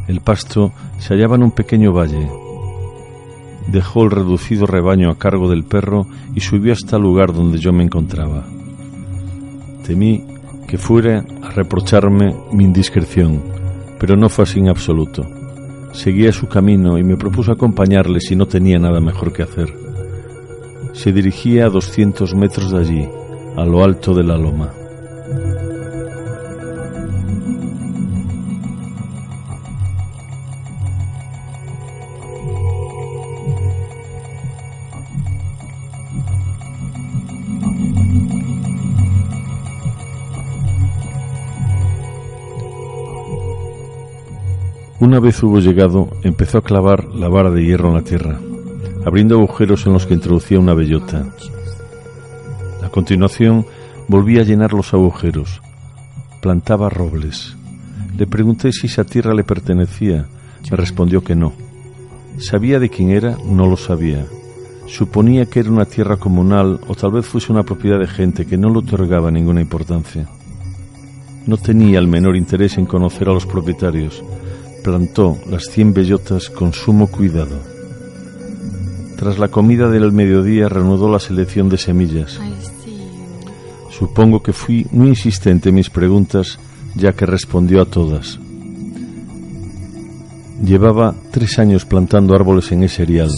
El 0.07 0.21
pasto 0.21 0.73
se 0.99 1.15
hallaba 1.15 1.37
en 1.37 1.43
un 1.43 1.51
pequeño 1.51 1.93
valle. 1.93 2.42
Dejó 3.69 4.05
el 4.05 4.11
reducido 4.11 4.67
rebaño 4.67 5.11
a 5.11 5.19
cargo 5.19 5.49
del 5.49 5.65
perro 5.65 6.07
y 6.35 6.41
subió 6.41 6.73
hasta 6.73 6.97
el 6.97 7.03
lugar 7.03 7.33
donde 7.33 7.59
yo 7.59 7.73
me 7.73 7.85
encontraba. 7.85 8.45
Temí 9.87 10.25
que 10.67 10.79
fuera 10.79 11.25
a 11.43 11.51
reprocharme 11.51 12.35
mi 12.53 12.65
indiscreción, 12.65 13.43
pero 13.99 14.17
no 14.17 14.29
fue 14.29 14.45
así 14.45 14.59
en 14.59 14.69
absoluto. 14.69 15.23
Seguía 15.93 16.33
su 16.33 16.49
camino 16.49 16.99
y 16.99 17.05
me 17.05 17.17
propuso 17.17 17.53
acompañarle 17.53 18.21
si 18.21 18.35
no 18.35 18.47
tenía 18.47 18.79
nada 18.79 19.01
mejor 19.01 19.33
que 19.33 19.43
hacer. 19.43 19.73
Se 20.93 21.13
dirigía 21.13 21.67
a 21.67 21.71
200 21.71 22.35
metros 22.35 22.71
de 22.73 22.79
allí, 22.79 23.09
a 23.57 23.65
lo 23.65 23.85
alto 23.85 24.15
de 24.15 24.25
la 24.25 24.37
loma. 24.37 24.73
Una 45.03 45.19
vez 45.19 45.43
hubo 45.43 45.59
llegado, 45.59 46.11
empezó 46.23 46.59
a 46.59 46.63
clavar 46.63 47.07
la 47.07 47.29
vara 47.29 47.51
de 47.51 47.65
hierro 47.65 47.89
en 47.89 47.95
la 47.95 48.03
tierra, 48.03 48.39
abriendo 49.05 49.35
agujeros 49.35 49.85
en 49.85 49.95
los 49.95 50.07
que 50.07 50.15
introducía 50.15 50.61
una 50.61 50.75
bellota. 50.75 51.27
A 52.85 52.89
continuación, 52.89 53.67
volvía 54.07 54.43
a 54.43 54.45
llenar 54.45 54.73
los 54.73 54.95
agujeros. 54.95 55.61
Plantaba 56.41 56.89
robles. 56.89 57.57
Le 58.17 58.29
pregunté 58.29 58.71
si 58.71 58.87
esa 58.87 59.03
tierra 59.03 59.35
le 59.35 59.43
pertenecía. 59.43 60.29
Me 60.71 60.77
respondió 60.77 61.25
que 61.25 61.35
no. 61.35 61.53
¿Sabía 62.39 62.79
de 62.79 62.89
quién 62.89 63.11
era? 63.11 63.37
No 63.45 63.67
lo 63.67 63.77
sabía. 63.77 64.25
Suponía 64.87 65.47
que 65.47 65.59
era 65.59 65.73
una 65.73 65.85
tierra 65.87 66.17
comunal 66.17 66.79
o 66.87 66.95
tal 66.95 67.11
vez 67.11 67.27
fuese 67.27 67.51
una 67.51 67.65
propiedad 67.65 67.99
de 67.99 68.07
gente 68.07 68.47
que 68.47 68.57
no 68.57 68.71
le 68.71 68.79
otorgaba 68.79 69.33
ninguna 69.33 69.63
importancia. 69.63 70.29
No 71.45 71.57
tenía 71.57 71.99
el 71.99 72.07
menor 72.07 72.37
interés 72.37 72.79
en 72.79 72.87
conocer 72.87 73.29
a 73.29 73.33
los 73.33 73.47
propietarios. 73.47 74.23
Plantó 74.83 75.39
las 75.49 75.67
cien 75.67 75.95
bellotas 75.95 76.51
con 76.51 76.73
sumo 76.73 77.07
cuidado. 77.07 77.61
Tras 79.17 79.39
la 79.39 79.47
comida 79.47 79.89
del 79.89 80.11
mediodía 80.11 80.69
reanudó 80.69 81.09
la 81.09 81.21
selección 81.21 81.69
de 81.69 81.79
semillas. 81.79 82.41
Supongo 83.97 84.43
que 84.43 84.53
fui 84.53 84.85
muy 84.91 85.11
insistente 85.11 85.69
en 85.69 85.77
mis 85.77 85.89
preguntas, 85.89 86.59
ya 86.97 87.13
que 87.13 87.27
respondió 87.27 87.81
a 87.81 87.85
todas. 87.85 88.41
Llevaba 90.65 91.15
tres 91.31 91.61
años 91.61 91.85
plantando 91.85 92.35
árboles 92.35 92.73
en 92.73 92.83
ese 92.83 93.05
erial. 93.05 93.31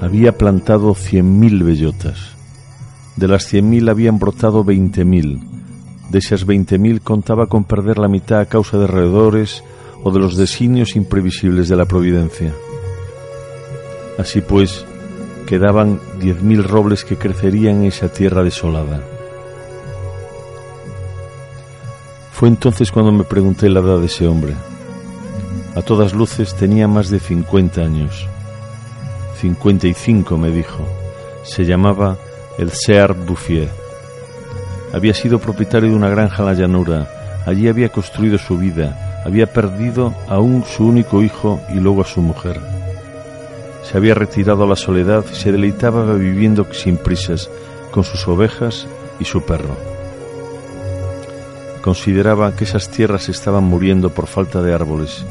Había 0.00 0.38
plantado 0.38 0.94
cien 0.94 1.40
mil 1.40 1.64
bellotas. 1.64 2.36
De 3.16 3.26
las 3.26 3.44
cien 3.44 3.68
mil 3.68 3.88
habían 3.88 4.20
brotado 4.20 4.62
veinte 4.62 5.04
mil. 5.04 5.40
De 6.10 6.18
esas 6.18 6.46
veinte 6.46 6.78
mil 6.78 7.00
contaba 7.00 7.48
con 7.48 7.64
perder 7.64 7.98
la 7.98 8.06
mitad 8.06 8.38
a 8.38 8.46
causa 8.46 8.78
de 8.78 8.86
roedores 8.86 9.64
o 10.02 10.10
de 10.10 10.18
los 10.18 10.36
designios 10.36 10.96
imprevisibles 10.96 11.68
de 11.68 11.76
la 11.76 11.84
providencia. 11.84 12.54
Así 14.18 14.40
pues, 14.40 14.84
quedaban 15.46 16.00
diez 16.20 16.42
mil 16.42 16.64
robles 16.64 17.04
que 17.04 17.16
crecerían 17.16 17.76
en 17.76 17.84
esa 17.84 18.08
tierra 18.08 18.42
desolada. 18.42 19.02
Fue 22.32 22.48
entonces 22.48 22.90
cuando 22.90 23.12
me 23.12 23.24
pregunté 23.24 23.68
la 23.68 23.80
edad 23.80 23.98
de 23.98 24.06
ese 24.06 24.26
hombre. 24.26 24.54
A 25.74 25.82
todas 25.82 26.14
luces 26.14 26.54
tenía 26.54 26.88
más 26.88 27.10
de 27.10 27.20
50 27.20 27.80
años. 27.80 28.26
55 29.40 30.36
me 30.36 30.50
dijo. 30.50 30.86
Se 31.42 31.64
llamaba 31.64 32.16
el 32.58 32.70
Sear 32.70 33.14
Bouffier. 33.14 33.68
Había 34.92 35.14
sido 35.14 35.38
propietario 35.38 35.90
de 35.90 35.96
una 35.96 36.08
granja 36.08 36.42
en 36.42 36.46
la 36.46 36.54
llanura. 36.54 37.42
Allí 37.46 37.68
había 37.68 37.90
construido 37.90 38.38
su 38.38 38.58
vida. 38.58 39.09
Había 39.24 39.46
perdido 39.46 40.14
aún 40.28 40.64
su 40.64 40.86
único 40.86 41.22
hijo 41.22 41.60
y 41.68 41.74
luego 41.74 42.02
a 42.02 42.06
su 42.06 42.20
mujer. 42.20 42.60
Se 43.82 43.96
había 43.96 44.14
retirado 44.14 44.64
a 44.64 44.66
la 44.66 44.76
soledad 44.76 45.24
y 45.30 45.34
se 45.34 45.52
deleitaba 45.52 46.12
viviendo 46.14 46.66
sin 46.72 46.96
prisas 46.96 47.50
con 47.90 48.04
sus 48.04 48.26
ovejas 48.28 48.86
y 49.18 49.24
su 49.24 49.42
perro. 49.42 49.76
Consideraba 51.82 52.54
que 52.56 52.64
esas 52.64 52.90
tierras 52.90 53.28
estaban 53.28 53.64
muriendo 53.64 54.10
por 54.10 54.26
falta 54.26 54.62
de 54.62 54.74
árboles 54.74 55.24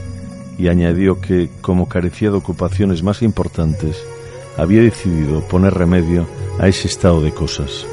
y 0.58 0.67
añadió 0.67 1.21
que, 1.21 1.49
como 1.62 1.88
carecía 1.88 2.32
de 2.32 2.38
ocupaciones 2.38 3.02
más 3.02 3.21
importantes, 3.21 4.04
había 4.58 4.82
decidido 4.82 5.41
poner 5.41 5.73
remedio 5.73 6.28
a 6.60 6.67
ese 6.67 6.88
estado 6.88 7.21
de 7.21 7.32
cosas. 7.32 7.86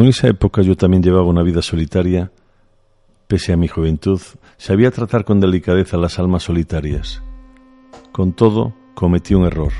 En 0.00 0.06
esa 0.06 0.28
época 0.28 0.62
yo 0.62 0.78
también 0.78 1.02
llevaba 1.02 1.26
una 1.26 1.42
vida 1.42 1.60
solitaria, 1.60 2.32
pese 3.28 3.52
a 3.52 3.58
mi 3.58 3.68
juventud, 3.68 4.18
sabía 4.56 4.90
tratar 4.90 5.26
con 5.26 5.40
delicadeza 5.40 5.98
las 5.98 6.18
almas 6.18 6.44
solitarias. 6.44 7.22
Con 8.10 8.32
todo, 8.32 8.72
cometí 8.94 9.34
un 9.34 9.44
error. 9.44 9.72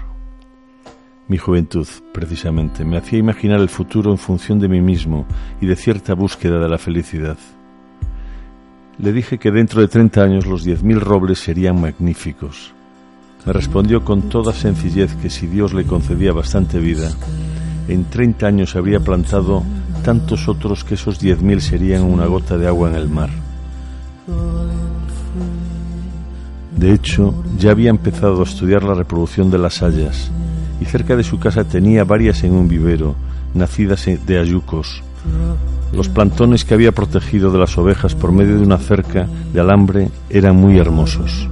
Mi 1.27 1.39
juventud, 1.39 1.89
precisamente, 2.13 2.85
me 2.85 2.99
hacía 2.99 3.19
imaginar 3.19 3.61
el 3.61 3.71
futuro 3.71 4.11
en 4.11 4.19
función 4.19 4.59
de 4.59 4.69
mí 4.69 4.83
mismo 4.83 5.25
y 5.59 5.67
de 5.67 5.75
cierta 5.75 6.13
búsqueda 6.13 6.59
de 6.59 6.69
la 6.69 6.77
felicidad. 6.77 7.39
Le 8.99 9.15
dije 9.15 9.39
que 9.39 9.51
dentro 9.51 9.81
de 9.81 9.89
30 9.89 10.23
años 10.23 10.45
los 10.45 10.67
10.000 10.67 11.01
robles 11.01 11.39
serían 11.39 11.81
magníficos. 11.81 12.75
Me 13.47 13.55
respondió 13.55 14.05
con 14.05 14.29
toda 14.29 14.53
sencillez 14.53 15.15
que 15.15 15.31
si 15.31 15.47
Dios 15.47 15.73
le 15.73 15.85
concedía 15.85 16.35
bastante 16.35 16.79
vida, 16.79 17.11
en 17.89 18.05
30 18.05 18.47
años 18.47 18.77
habría 18.77 19.01
plantado 19.01 19.65
tantos 20.03 20.49
otros 20.49 20.85
que 20.85 20.95
esos 20.95 21.19
diez 21.19 21.41
mil 21.43 21.61
serían 21.61 22.03
una 22.03 22.27
gota 22.27 22.59
de 22.59 22.67
agua 22.67 22.91
en 22.91 22.97
el 22.97 23.09
mar. 23.09 23.31
De 26.77 26.93
hecho, 26.93 27.35
ya 27.59 27.73
había 27.73 27.91
empezado 27.91 28.41
a 28.41 28.45
estudiar 28.45 28.83
la 28.85 28.95
reproducción 28.95 29.51
de 29.51 29.59
las 29.59 29.83
hayas 29.83 30.31
y 30.81 30.87
cerca 30.87 31.15
de 31.15 31.23
su 31.23 31.39
casa 31.39 31.65
tenía 31.65 32.05
varias 32.05 32.43
en 32.43 32.53
un 32.53 32.69
vivero, 32.69 33.15
nacidas 33.55 34.09
de 34.27 34.39
ayucos. 34.39 35.03
Los 35.93 36.09
plantones 36.09 36.65
que 36.65 36.75
había 36.75 36.93
protegido 36.93 37.51
de 37.51 37.59
las 37.59 37.77
ovejas 37.77 38.15
por 38.15 38.33
medio 38.33 38.57
de 38.57 38.63
una 38.63 38.79
cerca 38.79 39.29
de 39.53 39.61
alambre 39.61 40.09
eran 40.31 40.57
muy 40.57 40.79
hermosos. 40.79 41.49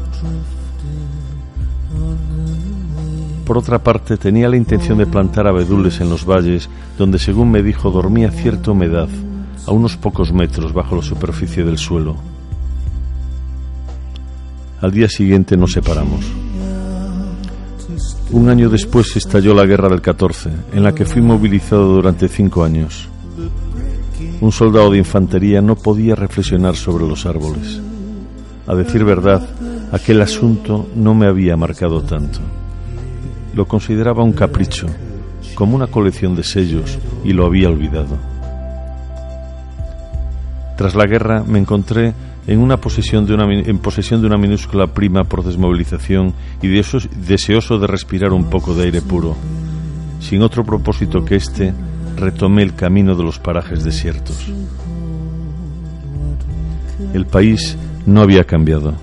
Por 3.49 3.57
otra 3.57 3.79
parte, 3.79 4.19
tenía 4.19 4.47
la 4.47 4.59
intención 4.59 4.99
de 4.99 5.07
plantar 5.07 5.47
abedules 5.47 6.03
en 6.03 6.11
los 6.11 6.27
valles, 6.27 6.69
donde, 6.99 7.19
según 7.19 7.51
me 7.51 7.63
dijo, 7.63 7.91
dormía 7.91 8.31
cierta 8.31 8.73
humedad, 8.73 9.09
a 9.67 9.73
unos 9.73 9.97
pocos 9.97 10.35
metros 10.35 10.75
bajo 10.75 10.95
la 10.95 11.01
superficie 11.01 11.65
del 11.65 11.79
suelo. 11.79 12.15
Al 14.83 14.93
día 14.93 15.09
siguiente 15.09 15.57
nos 15.57 15.73
separamos. 15.73 16.27
Un 18.33 18.51
año 18.51 18.69
después 18.69 19.17
estalló 19.17 19.55
la 19.55 19.65
guerra 19.65 19.89
del 19.89 20.03
14, 20.03 20.51
en 20.75 20.83
la 20.83 20.95
que 20.95 21.07
fui 21.07 21.23
movilizado 21.23 21.95
durante 21.95 22.29
cinco 22.29 22.65
años. 22.65 23.09
Un 24.43 24.53
soldado 24.53 24.91
de 24.91 24.99
infantería 24.99 25.63
no 25.63 25.75
podía 25.75 26.15
reflexionar 26.15 26.77
sobre 26.77 27.09
los 27.09 27.25
árboles. 27.25 27.81
A 28.67 28.75
decir 28.75 29.05
verdad, 29.05 29.49
aquel 29.91 30.21
asunto 30.21 30.87
no 30.95 31.15
me 31.15 31.27
había 31.27 31.57
marcado 31.57 32.03
tanto 32.03 32.41
lo 33.55 33.67
consideraba 33.67 34.23
un 34.23 34.33
capricho, 34.33 34.87
como 35.55 35.77
una 35.77 35.87
colección 35.87 36.35
de 36.37 36.45
sellos, 36.45 36.99
y 37.25 37.33
lo 37.33 37.47
había 37.47 37.69
olvidado. 37.69 38.17
Tras 40.77 40.95
la 40.95 41.07
guerra 41.07 41.43
me 41.45 41.59
encontré 41.59 42.15
en, 42.47 42.61
una 42.61 42.77
posesión 42.77 43.27
de 43.27 43.35
una, 43.35 43.53
en 43.53 43.79
posesión 43.79 44.21
de 44.21 44.29
una 44.29 44.39
minúscula 44.39 44.87
prima 44.87 45.25
por 45.25 45.45
desmovilización 45.45 46.35
y 46.63 46.69
deseoso 46.69 47.79
de 47.79 47.87
respirar 47.87 48.33
un 48.33 48.45
poco 48.45 48.75
de 48.75 48.85
aire 48.85 49.03
puro. 49.03 49.37
Sin 50.21 50.43
otro 50.43 50.65
propósito 50.65 51.25
que 51.25 51.37
este, 51.37 51.75
retomé 52.17 52.63
el 52.63 52.75
camino 52.75 53.15
de 53.17 53.25
los 53.25 53.39
parajes 53.39 53.85
desiertos. 53.85 54.51
El 57.13 57.27
país 57.27 57.77
no 58.07 58.23
había 58.23 58.45
cambiado. 58.45 58.95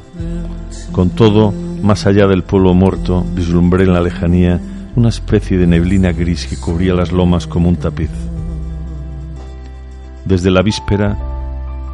Con 0.91 1.09
todo, 1.09 1.53
más 1.85 2.07
allá 2.07 2.25
del 2.25 2.43
pueblo 2.43 2.73
muerto, 2.73 3.23
vislumbré 3.33 3.83
en 3.83 3.93
la 3.93 4.01
lejanía 4.01 4.59
una 4.95 5.09
especie 5.09 5.57
de 5.57 5.67
neblina 5.67 6.11
gris 6.11 6.47
que 6.47 6.57
cubría 6.57 6.95
las 6.95 7.11
lomas 7.11 7.45
como 7.45 7.69
un 7.69 7.75
tapiz. 7.75 8.09
Desde 10.25 10.49
la 10.49 10.63
víspera 10.63 11.15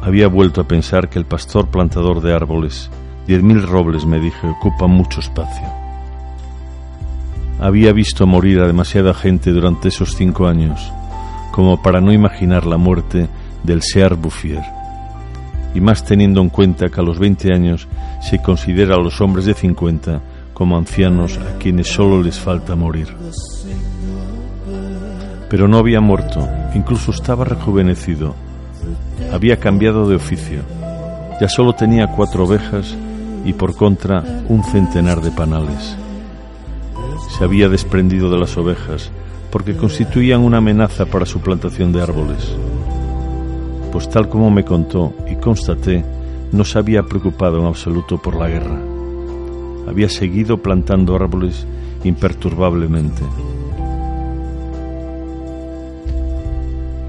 había 0.02 0.28
vuelto 0.28 0.62
a 0.62 0.64
pensar 0.66 1.10
que 1.10 1.18
el 1.18 1.26
pastor 1.26 1.68
plantador 1.68 2.22
de 2.22 2.34
árboles, 2.34 2.90
diez 3.26 3.42
mil 3.42 3.62
robles, 3.62 4.06
me 4.06 4.18
dije, 4.18 4.48
ocupa 4.48 4.86
mucho 4.86 5.20
espacio. 5.20 5.68
Había 7.60 7.92
visto 7.92 8.26
morir 8.26 8.60
a 8.60 8.66
demasiada 8.66 9.12
gente 9.12 9.50
durante 9.50 9.88
esos 9.88 10.16
cinco 10.16 10.46
años, 10.46 10.90
como 11.52 11.82
para 11.82 12.00
no 12.00 12.12
imaginar 12.12 12.64
la 12.64 12.78
muerte 12.78 13.28
del 13.62 13.82
Sear 13.82 14.16
Bouffier 14.16 14.81
y 15.74 15.80
más 15.80 16.04
teniendo 16.04 16.40
en 16.40 16.48
cuenta 16.48 16.88
que 16.88 17.00
a 17.00 17.04
los 17.04 17.18
20 17.18 17.52
años 17.54 17.88
se 18.20 18.40
considera 18.40 18.94
a 18.96 19.02
los 19.02 19.20
hombres 19.20 19.46
de 19.46 19.54
50 19.54 20.20
como 20.52 20.76
ancianos 20.76 21.38
a 21.38 21.58
quienes 21.58 21.88
solo 21.88 22.22
les 22.22 22.38
falta 22.38 22.76
morir. 22.76 23.08
Pero 25.48 25.68
no 25.68 25.78
había 25.78 26.00
muerto, 26.00 26.48
incluso 26.74 27.10
estaba 27.10 27.44
rejuvenecido, 27.44 28.34
había 29.32 29.58
cambiado 29.58 30.08
de 30.08 30.16
oficio, 30.16 30.60
ya 31.40 31.48
solo 31.48 31.74
tenía 31.74 32.06
cuatro 32.08 32.44
ovejas 32.44 32.96
y 33.44 33.52
por 33.52 33.74
contra 33.74 34.22
un 34.48 34.62
centenar 34.64 35.20
de 35.20 35.30
panales. 35.30 35.96
Se 37.36 37.44
había 37.44 37.68
desprendido 37.68 38.30
de 38.30 38.38
las 38.38 38.56
ovejas 38.56 39.10
porque 39.50 39.76
constituían 39.76 40.40
una 40.40 40.58
amenaza 40.58 41.06
para 41.06 41.26
su 41.26 41.40
plantación 41.40 41.92
de 41.92 42.02
árboles 42.02 42.56
pues 43.92 44.08
tal 44.08 44.28
como 44.30 44.50
me 44.50 44.64
contó 44.64 45.12
y 45.30 45.36
constaté, 45.36 46.02
no 46.50 46.64
se 46.64 46.78
había 46.78 47.02
preocupado 47.02 47.60
en 47.60 47.66
absoluto 47.66 48.16
por 48.16 48.34
la 48.34 48.48
guerra. 48.48 48.80
Había 49.86 50.08
seguido 50.08 50.56
plantando 50.62 51.14
árboles 51.14 51.66
imperturbablemente. 52.02 53.22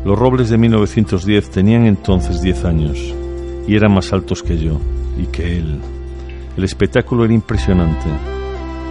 Los 0.03 0.19
robles 0.19 0.49
de 0.49 0.57
1910 0.57 1.49
tenían 1.51 1.85
entonces 1.85 2.41
10 2.41 2.65
años 2.65 3.13
y 3.65 3.75
eran 3.75 3.93
más 3.93 4.11
altos 4.11 4.43
que 4.43 4.57
yo 4.57 4.77
y 5.17 5.27
que 5.27 5.57
él. 5.57 5.79
El 6.57 6.63
espectáculo 6.65 7.23
era 7.23 7.33
impresionante. 7.33 8.09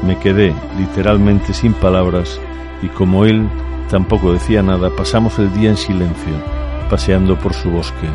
Me 0.06 0.18
quedé 0.18 0.54
literalmente 0.78 1.52
sin 1.52 1.74
palabras 1.74 2.40
y 2.82 2.88
como 2.88 3.26
él 3.26 3.46
tampoco 3.90 4.32
decía 4.32 4.62
nada, 4.62 4.88
pasamos 4.96 5.38
el 5.38 5.52
día 5.52 5.68
en 5.68 5.76
silencio 5.76 6.61
paseando 6.92 7.38
por 7.38 7.54
su 7.54 7.70
bosque. 7.70 8.06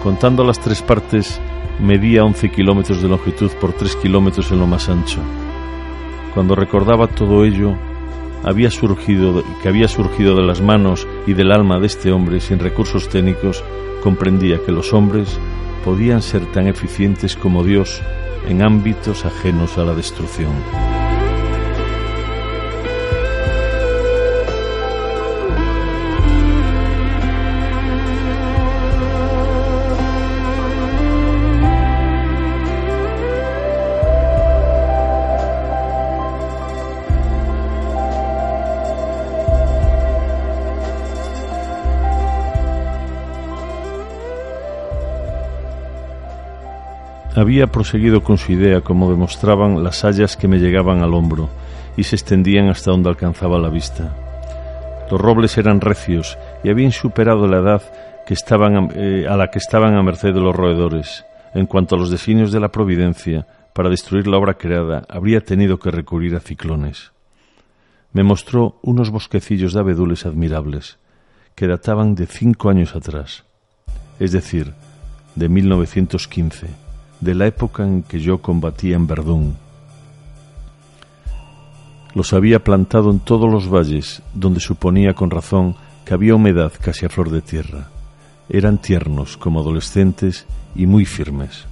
Contando 0.00 0.44
las 0.44 0.60
tres 0.60 0.80
partes, 0.80 1.40
medía 1.80 2.22
11 2.24 2.52
kilómetros 2.52 3.02
de 3.02 3.08
longitud 3.08 3.50
por 3.60 3.72
3 3.72 3.96
kilómetros 3.96 4.52
en 4.52 4.60
lo 4.60 4.68
más 4.68 4.88
ancho. 4.88 5.18
Cuando 6.32 6.54
recordaba 6.54 7.08
todo 7.08 7.44
ello, 7.44 7.74
había 8.44 8.70
surgido, 8.70 9.42
que 9.60 9.68
había 9.68 9.88
surgido 9.88 10.36
de 10.36 10.44
las 10.44 10.60
manos 10.60 11.08
y 11.26 11.32
del 11.32 11.50
alma 11.50 11.80
de 11.80 11.88
este 11.88 12.12
hombre 12.12 12.38
sin 12.38 12.60
recursos 12.60 13.08
técnicos, 13.08 13.64
comprendía 14.00 14.60
que 14.64 14.70
los 14.70 14.92
hombres 14.92 15.36
podían 15.84 16.22
ser 16.22 16.46
tan 16.52 16.68
eficientes 16.68 17.34
como 17.34 17.64
Dios 17.64 18.02
en 18.48 18.62
ámbitos 18.62 19.24
ajenos 19.24 19.78
a 19.78 19.84
la 19.84 19.94
destrucción. 19.94 20.52
Había 47.40 47.68
proseguido 47.68 48.22
con 48.22 48.36
su 48.36 48.52
idea, 48.52 48.82
como 48.82 49.10
demostraban 49.10 49.82
las 49.82 50.04
hayas 50.04 50.36
que 50.36 50.46
me 50.46 50.58
llegaban 50.58 51.02
al 51.02 51.14
hombro 51.14 51.48
y 51.96 52.04
se 52.04 52.14
extendían 52.14 52.68
hasta 52.68 52.90
donde 52.90 53.08
alcanzaba 53.08 53.58
la 53.58 53.70
vista. 53.70 54.14
Los 55.10 55.18
robles 55.18 55.56
eran 55.56 55.80
recios 55.80 56.36
y 56.62 56.68
habían 56.68 56.92
superado 56.92 57.46
la 57.46 57.60
edad 57.60 57.82
que 58.26 58.34
estaban, 58.34 58.90
eh, 58.94 59.26
a 59.26 59.38
la 59.38 59.48
que 59.50 59.58
estaban 59.58 59.94
a 59.94 60.02
merced 60.02 60.34
de 60.34 60.40
los 60.40 60.54
roedores. 60.54 61.24
En 61.54 61.64
cuanto 61.64 61.94
a 61.94 61.98
los 61.98 62.10
designios 62.10 62.52
de 62.52 62.60
la 62.60 62.68
providencia, 62.68 63.46
para 63.72 63.88
destruir 63.88 64.26
la 64.26 64.36
obra 64.36 64.58
creada, 64.58 65.06
habría 65.08 65.40
tenido 65.40 65.78
que 65.78 65.90
recurrir 65.90 66.36
a 66.36 66.40
ciclones. 66.40 67.12
Me 68.12 68.22
mostró 68.22 68.78
unos 68.82 69.08
bosquecillos 69.08 69.72
de 69.72 69.80
abedules 69.80 70.26
admirables, 70.26 70.98
que 71.54 71.66
databan 71.66 72.14
de 72.14 72.26
cinco 72.26 72.68
años 72.68 72.94
atrás, 72.94 73.44
es 74.18 74.30
decir, 74.30 74.74
de 75.36 75.48
1915 75.48 76.89
de 77.20 77.34
la 77.34 77.46
época 77.46 77.84
en 77.84 78.02
que 78.02 78.20
yo 78.20 78.38
combatía 78.38 78.96
en 78.96 79.06
Verdún. 79.06 79.56
Los 82.14 82.32
había 82.32 82.64
plantado 82.64 83.10
en 83.10 83.20
todos 83.20 83.50
los 83.50 83.68
valles, 83.72 84.22
donde 84.34 84.60
suponía 84.60 85.14
con 85.14 85.30
razón 85.30 85.76
que 86.04 86.14
había 86.14 86.34
humedad 86.34 86.72
casi 86.80 87.06
a 87.06 87.08
flor 87.08 87.30
de 87.30 87.40
tierra. 87.40 87.88
Eran 88.48 88.78
tiernos 88.78 89.36
como 89.36 89.60
adolescentes 89.60 90.46
y 90.74 90.86
muy 90.86 91.04
firmes. 91.04 91.69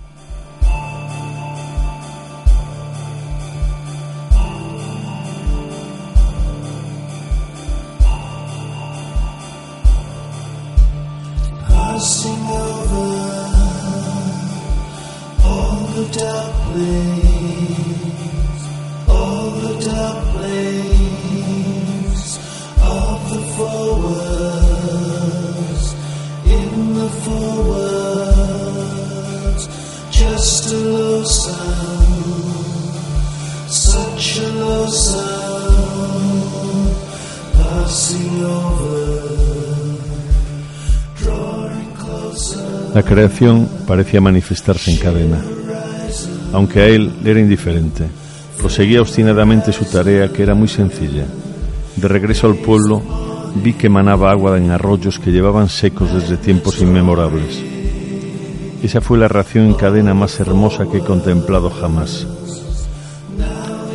La 42.95 43.03
creación 43.03 43.69
parecía 43.87 44.21
manifestarse 44.21 44.91
en 44.91 44.99
cadena. 44.99 45.41
Aunque 46.53 46.81
a 46.81 46.87
él 46.87 47.13
le 47.23 47.31
era 47.31 47.41
indiferente, 47.41 48.05
proseguía 48.57 49.03
obstinadamente 49.03 49.73
su 49.73 49.85
tarea 49.85 50.33
que 50.33 50.43
era 50.43 50.55
muy 50.55 50.69
sencilla. 50.69 51.25
De 51.97 52.09
regreso 52.09 52.47
al 52.47 52.57
pueblo, 52.57 53.03
vi 53.63 53.75
que 53.75 53.89
manaba 53.89 54.31
agua 54.31 54.57
en 54.57 54.71
arroyos 54.71 55.19
que 55.19 55.31
llevaban 55.31 55.69
secos 55.69 56.13
desde 56.13 56.37
tiempos 56.37 56.81
inmemorables. 56.81 57.63
Esa 58.83 59.01
fue 59.01 59.19
la 59.19 59.29
reacción 59.29 59.67
en 59.67 59.75
cadena 59.75 60.15
más 60.15 60.39
hermosa 60.41 60.87
que 60.91 60.99
he 60.99 61.05
contemplado 61.05 61.71
jamás. 61.71 62.27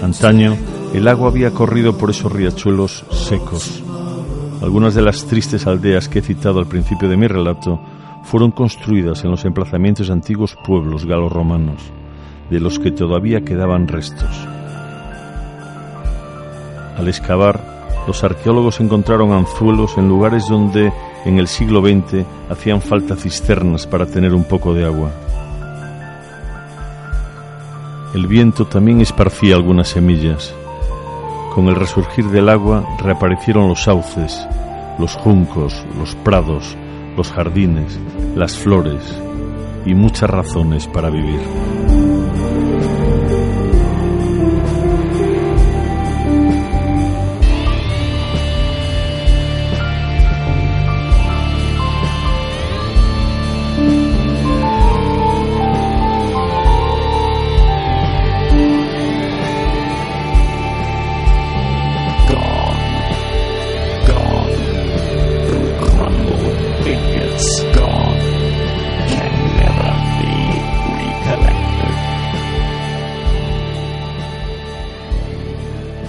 Antaño, 0.01 0.57
el 0.93 1.07
agua 1.07 1.29
había 1.29 1.51
corrido 1.51 1.97
por 1.97 2.09
esos 2.09 2.31
riachuelos 2.31 3.05
secos. 3.11 3.81
Algunas 4.61 4.93
de 4.93 5.01
las 5.01 5.25
tristes 5.25 5.65
aldeas 5.65 6.07
que 6.07 6.19
he 6.19 6.21
citado 6.21 6.59
al 6.59 6.67
principio 6.67 7.09
de 7.09 7.17
mi 7.17 7.27
relato 7.27 7.79
fueron 8.23 8.51
construidas 8.51 9.23
en 9.23 9.31
los 9.31 9.45
emplazamientos 9.45 10.07
de 10.07 10.13
antiguos 10.13 10.55
pueblos 10.65 11.05
galorromanos, 11.05 11.81
de 12.49 12.59
los 12.59 12.79
que 12.79 12.91
todavía 12.91 13.43
quedaban 13.43 13.87
restos. 13.87 14.47
Al 16.97 17.07
excavar, 17.07 17.73
los 18.07 18.23
arqueólogos 18.23 18.79
encontraron 18.79 19.31
anzuelos 19.31 19.97
en 19.97 20.09
lugares 20.09 20.47
donde 20.47 20.91
en 21.25 21.39
el 21.39 21.47
siglo 21.47 21.81
XX 21.81 22.25
hacían 22.49 22.81
falta 22.81 23.15
cisternas 23.15 23.87
para 23.87 24.05
tener 24.05 24.33
un 24.33 24.43
poco 24.43 24.73
de 24.73 24.85
agua. 24.85 25.11
El 28.13 28.27
viento 28.27 28.65
también 28.65 29.01
esparcía 29.01 29.55
algunas 29.55 29.87
semillas. 29.87 30.53
Con 31.55 31.67
el 31.67 31.75
resurgir 31.75 32.25
del 32.25 32.49
agua 32.49 32.85
reaparecieron 32.99 33.67
los 33.69 33.83
sauces, 33.83 34.47
los 34.99 35.15
juncos, 35.15 35.85
los 35.97 36.15
prados, 36.15 36.77
los 37.15 37.31
jardines, 37.31 37.99
las 38.35 38.55
flores 38.55 39.21
y 39.85 39.93
muchas 39.93 40.29
razones 40.29 40.87
para 40.87 41.09
vivir. 41.09 41.39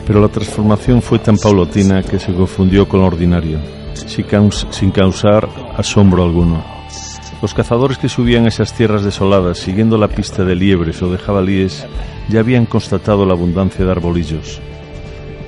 Pero 0.06 0.20
la 0.20 0.28
transformación 0.28 1.00
fue 1.00 1.18
tan 1.18 1.36
paulatina 1.36 2.02
que 2.02 2.18
se 2.18 2.34
confundió 2.34 2.86
con 2.86 3.00
lo 3.00 3.06
ordinario, 3.06 3.58
sin 3.94 4.90
causar 4.90 5.48
asombro 5.76 6.22
alguno. 6.22 6.62
Los 7.40 7.54
cazadores 7.54 7.98
que 7.98 8.08
subían 8.08 8.46
esas 8.46 8.72
tierras 8.74 9.04
desoladas 9.04 9.58
siguiendo 9.58 9.98
la 9.98 10.08
pista 10.08 10.44
de 10.44 10.54
liebres 10.54 11.02
o 11.02 11.10
de 11.10 11.18
jabalíes 11.18 11.86
ya 12.28 12.40
habían 12.40 12.66
constatado 12.66 13.26
la 13.26 13.34
abundancia 13.34 13.84
de 13.84 13.90
arbolillos, 13.90 14.60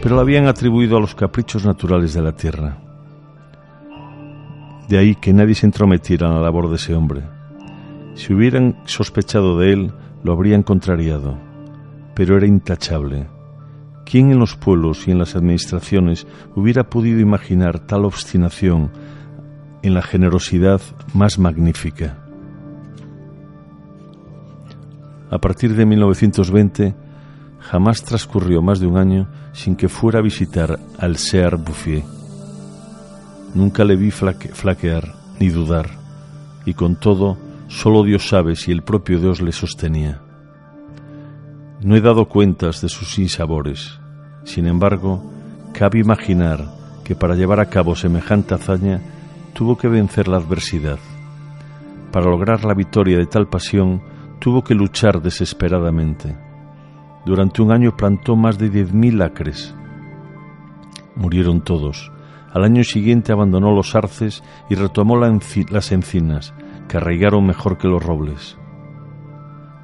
pero 0.02 0.16
la 0.16 0.22
habían 0.22 0.46
atribuido 0.46 0.96
a 0.96 1.00
los 1.00 1.14
caprichos 1.14 1.64
naturales 1.64 2.14
de 2.14 2.22
la 2.22 2.32
tierra. 2.32 2.78
De 4.88 4.98
ahí 4.98 5.14
que 5.14 5.32
nadie 5.32 5.54
se 5.54 5.66
entrometiera 5.66 6.28
en 6.28 6.34
la 6.34 6.40
labor 6.40 6.68
de 6.68 6.76
ese 6.76 6.94
hombre. 6.94 7.22
Si 8.14 8.32
hubieran 8.32 8.76
sospechado 8.84 9.58
de 9.58 9.72
él, 9.72 9.92
lo 10.22 10.32
habrían 10.32 10.62
contrariado, 10.62 11.38
pero 12.14 12.36
era 12.36 12.46
intachable 12.46 13.26
¿Quién 14.08 14.30
en 14.30 14.38
los 14.38 14.54
pueblos 14.54 15.08
y 15.08 15.10
en 15.10 15.18
las 15.18 15.34
administraciones 15.34 16.28
hubiera 16.54 16.84
podido 16.84 17.18
imaginar 17.18 17.80
tal 17.80 18.04
obstinación 18.04 18.92
en 19.82 19.94
la 19.94 20.02
generosidad 20.02 20.80
más 21.12 21.40
magnífica? 21.40 22.16
A 25.28 25.38
partir 25.38 25.74
de 25.74 25.84
1920, 25.84 26.94
jamás 27.58 28.04
transcurrió 28.04 28.62
más 28.62 28.78
de 28.78 28.86
un 28.86 28.96
año 28.96 29.26
sin 29.52 29.74
que 29.74 29.88
fuera 29.88 30.20
a 30.20 30.22
visitar 30.22 30.78
al 30.98 31.16
Sear 31.16 31.56
Bouffier. 31.56 32.04
Nunca 33.54 33.84
le 33.84 33.96
vi 33.96 34.12
flaquear 34.12 35.14
ni 35.40 35.48
dudar, 35.48 35.90
y 36.64 36.74
con 36.74 36.94
todo, 36.94 37.38
solo 37.66 38.04
Dios 38.04 38.28
sabe 38.28 38.54
si 38.54 38.70
el 38.70 38.82
propio 38.82 39.18
Dios 39.18 39.42
le 39.42 39.50
sostenía. 39.50 40.20
No 41.86 41.94
he 41.94 42.00
dado 42.00 42.26
cuentas 42.26 42.80
de 42.80 42.88
sus 42.88 43.14
sinsabores. 43.14 44.00
Sin 44.42 44.66
embargo, 44.66 45.22
cabe 45.72 46.00
imaginar 46.00 46.64
que 47.04 47.14
para 47.14 47.36
llevar 47.36 47.60
a 47.60 47.66
cabo 47.66 47.94
semejante 47.94 48.54
hazaña 48.54 49.00
tuvo 49.52 49.78
que 49.78 49.86
vencer 49.86 50.26
la 50.26 50.38
adversidad. 50.38 50.98
Para 52.10 52.26
lograr 52.26 52.64
la 52.64 52.74
victoria 52.74 53.18
de 53.18 53.26
tal 53.26 53.46
pasión 53.46 54.02
tuvo 54.40 54.64
que 54.64 54.74
luchar 54.74 55.22
desesperadamente. 55.22 56.36
Durante 57.24 57.62
un 57.62 57.70
año 57.70 57.96
plantó 57.96 58.34
más 58.34 58.58
de 58.58 58.68
10.000 58.68 59.24
acres. 59.24 59.72
Murieron 61.14 61.60
todos. 61.60 62.10
Al 62.52 62.64
año 62.64 62.82
siguiente 62.82 63.30
abandonó 63.30 63.70
los 63.70 63.94
arces 63.94 64.42
y 64.68 64.74
retomó 64.74 65.20
las 65.20 65.92
encinas, 65.92 66.52
que 66.88 66.96
arraigaron 66.96 67.46
mejor 67.46 67.78
que 67.78 67.86
los 67.86 68.02
robles. 68.02 68.58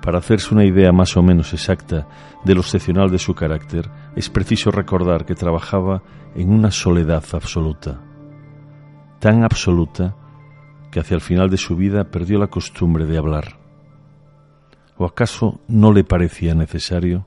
Para 0.02 0.18
hacerse 0.18 0.52
una 0.52 0.64
idea 0.64 0.90
más 0.90 1.16
o 1.16 1.22
menos 1.22 1.52
exacta 1.52 2.08
de 2.44 2.54
lo 2.54 2.62
excepcional 2.62 3.08
de 3.08 3.20
su 3.20 3.34
carácter, 3.34 3.88
es 4.16 4.28
preciso 4.28 4.72
recordar 4.72 5.24
que 5.24 5.36
trabajaba 5.36 6.02
en 6.34 6.50
una 6.50 6.72
soledad 6.72 7.24
absoluta, 7.32 8.00
tan 9.20 9.44
absoluta 9.44 10.16
que 10.90 10.98
hacia 10.98 11.14
el 11.14 11.20
final 11.20 11.48
de 11.50 11.56
su 11.56 11.76
vida 11.76 12.10
perdió 12.10 12.40
la 12.40 12.48
costumbre 12.48 13.06
de 13.06 13.16
hablar. 13.16 13.60
¿O 14.98 15.04
acaso 15.04 15.60
no 15.68 15.92
le 15.92 16.02
parecía 16.02 16.56
necesario? 16.56 17.26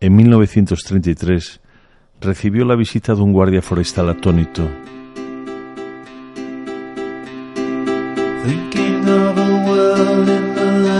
En 0.00 0.14
1933 0.16 1.60
recibió 2.20 2.66
la 2.66 2.76
visita 2.76 3.14
de 3.14 3.22
un 3.22 3.32
guardia 3.32 3.62
forestal 3.62 4.10
atónito. 4.10 4.68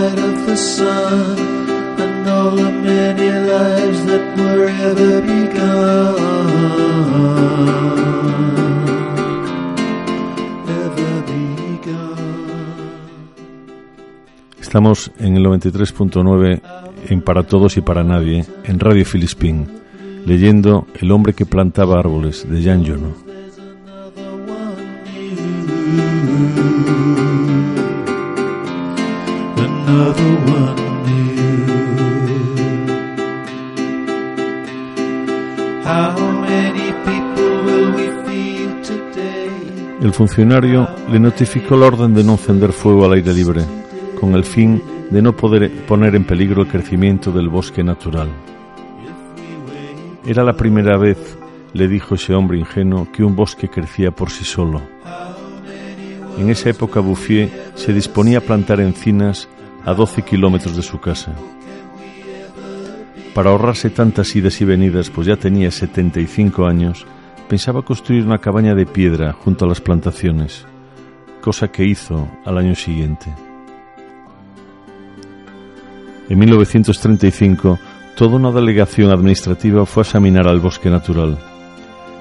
Light 0.05 0.19
of 0.19 0.45
the 0.45 0.57
sun 0.57 1.37
and 1.99 2.27
all 2.27 2.51
the 2.55 2.71
many 2.71 3.29
lives 3.29 4.05
that 4.05 4.37
were 4.37 4.67
ever 4.67 5.21
begun. 5.21 6.15
Ever 10.67 11.15
begun. 11.25 12.15
Estamos 14.59 15.11
en 15.19 15.37
el 15.37 15.45
93.9 15.45 16.61
en 17.09 17.21
Para 17.21 17.43
Todos 17.43 17.77
y 17.77 17.81
Para 17.81 18.03
Nadie, 18.03 18.45
en 18.63 18.79
Radio 18.79 19.05
Filispín, 19.05 19.67
leyendo 20.25 20.87
El 20.99 21.11
hombre 21.11 21.33
que 21.33 21.45
plantaba 21.45 21.99
árboles 21.99 22.47
de 22.49 22.63
Jan 22.63 22.85
Jono. 22.85 23.24
El 40.01 40.13
funcionario 40.13 40.87
le 41.09 41.19
notificó 41.19 41.75
la 41.75 41.87
orden 41.87 42.13
de 42.13 42.23
no 42.23 42.33
encender 42.33 42.71
fuego 42.71 43.05
al 43.05 43.13
aire 43.13 43.33
libre, 43.33 43.63
con 44.19 44.33
el 44.35 44.43
fin 44.43 44.81
de 45.09 45.21
no 45.21 45.35
poder 45.35 45.71
poner 45.85 46.15
en 46.15 46.25
peligro 46.25 46.61
el 46.61 46.67
crecimiento 46.67 47.31
del 47.31 47.49
bosque 47.49 47.83
natural. 47.83 48.29
Era 50.25 50.43
la 50.43 50.53
primera 50.53 50.97
vez, 50.97 51.37
le 51.73 51.87
dijo 51.87 52.15
ese 52.15 52.33
hombre 52.33 52.59
ingenuo, 52.59 53.07
que 53.11 53.23
un 53.23 53.35
bosque 53.35 53.69
crecía 53.69 54.11
por 54.11 54.29
sí 54.29 54.43
solo. 54.43 54.81
En 56.37 56.49
esa 56.49 56.69
época 56.69 56.99
Bouffier 56.99 57.71
se 57.75 57.93
disponía 57.93 58.39
a 58.39 58.41
plantar 58.41 58.81
encinas 58.81 59.47
a 59.85 59.93
12 59.93 60.23
kilómetros 60.23 60.75
de 60.75 60.81
su 60.81 60.99
casa. 60.99 61.33
Para 63.33 63.51
ahorrarse 63.51 63.89
tantas 63.89 64.35
idas 64.35 64.61
y 64.61 64.65
venidas, 64.65 65.09
pues 65.09 65.27
ya 65.27 65.35
tenía 65.35 65.69
75 65.69 66.65
años, 66.65 67.05
pensaba 67.49 67.81
construir 67.81 68.25
una 68.25 68.39
cabaña 68.39 68.73
de 68.73 68.85
piedra 68.85 69.33
junto 69.33 69.65
a 69.65 69.67
las 69.67 69.81
plantaciones, 69.81 70.65
cosa 71.41 71.67
que 71.67 71.85
hizo 71.85 72.29
al 72.45 72.57
año 72.57 72.75
siguiente. 72.75 73.33
En 76.29 76.39
1935, 76.39 77.77
toda 78.15 78.37
una 78.37 78.51
delegación 78.51 79.11
administrativa 79.11 79.85
fue 79.85 80.01
a 80.01 80.05
examinar 80.05 80.47
al 80.47 80.59
bosque 80.59 80.89
natural. 80.89 81.37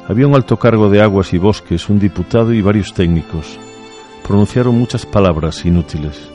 Había 0.08 0.26
un 0.26 0.34
alto 0.34 0.58
cargo 0.58 0.90
de 0.90 1.00
aguas 1.00 1.32
y 1.32 1.38
bosques, 1.38 1.88
un 1.88 1.98
diputado 1.98 2.52
y 2.52 2.60
varios 2.60 2.92
técnicos. 2.92 3.58
Pronunciaron 4.26 4.76
muchas 4.76 5.06
palabras 5.06 5.64
inútiles. 5.64 6.33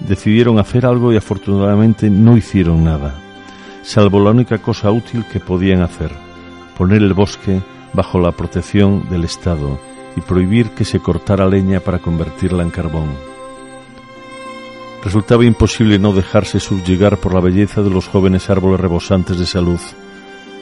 Decidieron 0.00 0.58
hacer 0.58 0.86
algo 0.86 1.12
y 1.12 1.16
afortunadamente 1.16 2.10
no 2.10 2.36
hicieron 2.36 2.84
nada, 2.84 3.14
salvo 3.82 4.20
la 4.20 4.30
única 4.30 4.58
cosa 4.58 4.90
útil 4.90 5.24
que 5.24 5.40
podían 5.40 5.82
hacer, 5.82 6.10
poner 6.76 7.02
el 7.02 7.14
bosque 7.14 7.60
bajo 7.92 8.18
la 8.18 8.32
protección 8.32 9.08
del 9.08 9.24
Estado 9.24 9.78
y 10.16 10.20
prohibir 10.20 10.70
que 10.70 10.84
se 10.84 11.00
cortara 11.00 11.46
leña 11.46 11.80
para 11.80 11.98
convertirla 11.98 12.62
en 12.62 12.70
carbón. 12.70 13.08
Resultaba 15.02 15.44
imposible 15.44 15.98
no 15.98 16.12
dejarse 16.12 16.60
subyugar 16.60 17.18
por 17.18 17.34
la 17.34 17.40
belleza 17.40 17.82
de 17.82 17.90
los 17.90 18.08
jóvenes 18.08 18.48
árboles 18.48 18.80
rebosantes 18.80 19.38
de 19.38 19.46
salud 19.46 19.80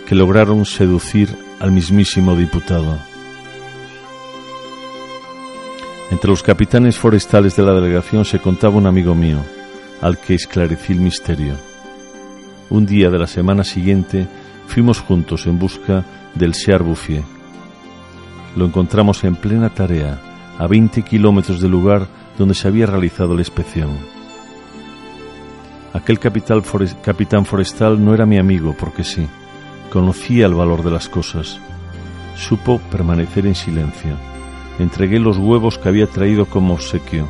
que 0.06 0.14
lograron 0.14 0.64
seducir 0.64 1.36
al 1.60 1.70
mismísimo 1.70 2.34
diputado. 2.34 3.11
Entre 6.12 6.28
los 6.28 6.42
capitanes 6.42 6.98
forestales 6.98 7.56
de 7.56 7.62
la 7.62 7.72
delegación 7.72 8.26
se 8.26 8.38
contaba 8.38 8.76
un 8.76 8.86
amigo 8.86 9.14
mío, 9.14 9.38
al 10.02 10.18
que 10.18 10.34
esclarecí 10.34 10.92
el 10.92 11.00
misterio. 11.00 11.54
Un 12.68 12.84
día 12.84 13.08
de 13.08 13.18
la 13.18 13.26
semana 13.26 13.64
siguiente 13.64 14.26
fuimos 14.66 15.00
juntos 15.00 15.46
en 15.46 15.58
busca 15.58 16.04
del 16.34 16.52
Siar 16.52 16.82
Bouffier. 16.82 17.22
Lo 18.56 18.66
encontramos 18.66 19.24
en 19.24 19.36
plena 19.36 19.70
tarea, 19.70 20.20
a 20.58 20.66
20 20.66 21.00
kilómetros 21.02 21.62
del 21.62 21.70
lugar 21.70 22.06
donde 22.36 22.54
se 22.54 22.68
había 22.68 22.84
realizado 22.84 23.34
la 23.34 23.40
inspección. 23.40 23.96
Aquel 25.94 26.18
capitán 26.18 27.46
forestal 27.46 28.04
no 28.04 28.12
era 28.12 28.26
mi 28.26 28.36
amigo 28.36 28.76
porque 28.78 29.02
sí, 29.02 29.26
conocía 29.90 30.44
el 30.44 30.52
valor 30.52 30.84
de 30.84 30.90
las 30.90 31.08
cosas. 31.08 31.58
Supo 32.36 32.80
permanecer 32.90 33.46
en 33.46 33.54
silencio. 33.54 34.31
Entregué 34.78 35.18
los 35.18 35.38
huevos 35.38 35.78
que 35.78 35.88
había 35.88 36.06
traído 36.06 36.46
como 36.46 36.74
obsequio. 36.74 37.28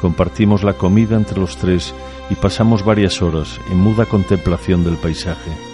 Compartimos 0.00 0.62
la 0.62 0.74
comida 0.74 1.16
entre 1.16 1.40
los 1.40 1.56
tres 1.56 1.94
y 2.30 2.34
pasamos 2.34 2.84
varias 2.84 3.22
horas 3.22 3.60
en 3.70 3.78
muda 3.78 4.06
contemplación 4.06 4.84
del 4.84 4.96
paisaje. 4.96 5.73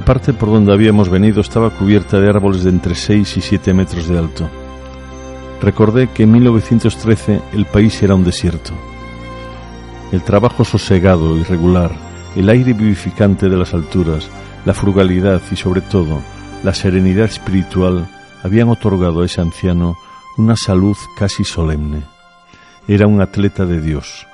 La 0.00 0.06
parte 0.06 0.32
por 0.32 0.48
donde 0.48 0.72
habíamos 0.72 1.10
venido 1.10 1.42
estaba 1.42 1.68
cubierta 1.68 2.18
de 2.18 2.30
árboles 2.30 2.64
de 2.64 2.70
entre 2.70 2.94
6 2.94 3.36
y 3.36 3.42
7 3.42 3.74
metros 3.74 4.08
de 4.08 4.16
alto. 4.16 4.48
Recordé 5.60 6.08
que 6.08 6.22
en 6.22 6.32
1913 6.32 7.42
el 7.52 7.66
país 7.66 8.02
era 8.02 8.14
un 8.14 8.24
desierto. 8.24 8.72
El 10.10 10.22
trabajo 10.22 10.64
sosegado 10.64 11.36
y 11.36 11.42
regular, 11.42 11.90
el 12.34 12.48
aire 12.48 12.72
vivificante 12.72 13.50
de 13.50 13.58
las 13.58 13.74
alturas, 13.74 14.30
la 14.64 14.72
frugalidad 14.72 15.42
y 15.52 15.56
sobre 15.56 15.82
todo 15.82 16.22
la 16.64 16.72
serenidad 16.72 17.26
espiritual 17.26 18.08
habían 18.42 18.70
otorgado 18.70 19.20
a 19.20 19.26
ese 19.26 19.42
anciano 19.42 19.98
una 20.38 20.56
salud 20.56 20.96
casi 21.18 21.44
solemne. 21.44 22.04
Era 22.88 23.06
un 23.06 23.20
atleta 23.20 23.66
de 23.66 23.82
Dios. 23.82 24.26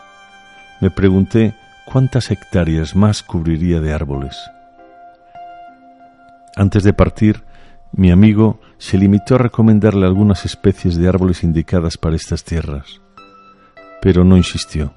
Me 0.80 0.92
pregunté 0.92 1.54
cuántas 1.86 2.30
hectáreas 2.30 2.94
más 2.94 3.24
cubriría 3.24 3.80
de 3.80 3.92
árboles. 3.92 4.36
Antes 6.58 6.84
de 6.84 6.94
partir, 6.94 7.44
mi 7.92 8.10
amigo 8.10 8.60
se 8.78 8.96
limitó 8.96 9.34
a 9.34 9.38
recomendarle 9.38 10.06
algunas 10.06 10.46
especies 10.46 10.96
de 10.96 11.06
árboles 11.06 11.44
indicadas 11.44 11.98
para 11.98 12.16
estas 12.16 12.44
tierras, 12.44 13.02
pero 14.00 14.24
no 14.24 14.38
insistió. 14.38 14.94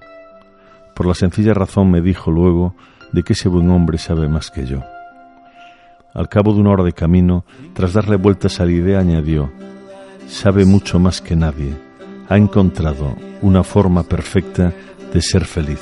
Por 0.95 1.05
la 1.05 1.13
sencilla 1.13 1.53
razón 1.53 1.91
me 1.91 1.99
dijo 1.99 2.31
luego 2.31 2.75
de 3.11 3.23
que 3.23 3.33
ese 3.33 3.49
buen 3.49 3.69
hombre 3.71 3.97
sabe 3.97 4.29
más 4.29 4.51
que 4.51 4.65
yo. 4.65 4.83
Al 6.13 6.29
cabo 6.29 6.53
de 6.53 6.61
una 6.61 6.71
hora 6.71 6.85
de 6.85 6.93
camino, 6.93 7.43
tras 7.73 7.91
darle 7.91 8.15
vueltas 8.15 8.61
a 8.61 8.65
la 8.65 8.71
idea, 8.71 8.99
añadió, 8.99 9.51
sabe 10.27 10.63
mucho 10.63 10.97
más 10.97 11.19
que 11.19 11.35
nadie, 11.35 11.73
ha 12.29 12.37
encontrado 12.37 13.17
una 13.41 13.65
forma 13.65 14.03
perfecta 14.03 14.73
de 15.13 15.21
ser 15.21 15.43
feliz. 15.43 15.81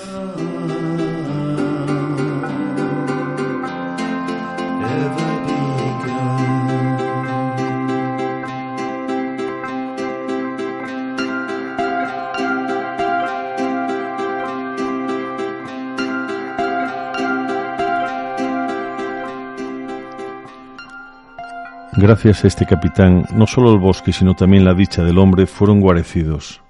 Gracias 22.08 22.45
a 22.45 22.47
este 22.47 22.66
capitán, 22.66 23.26
no 23.36 23.45
solo 23.47 23.74
el 23.74 23.80
bosque, 23.80 24.14
sino 24.14 24.34
también 24.34 24.64
la 24.64 24.74
dicha 24.74 25.03
del 25.03 25.18
hombre 25.18 25.45
fueron 25.45 25.82
guarecidos. 25.82 26.62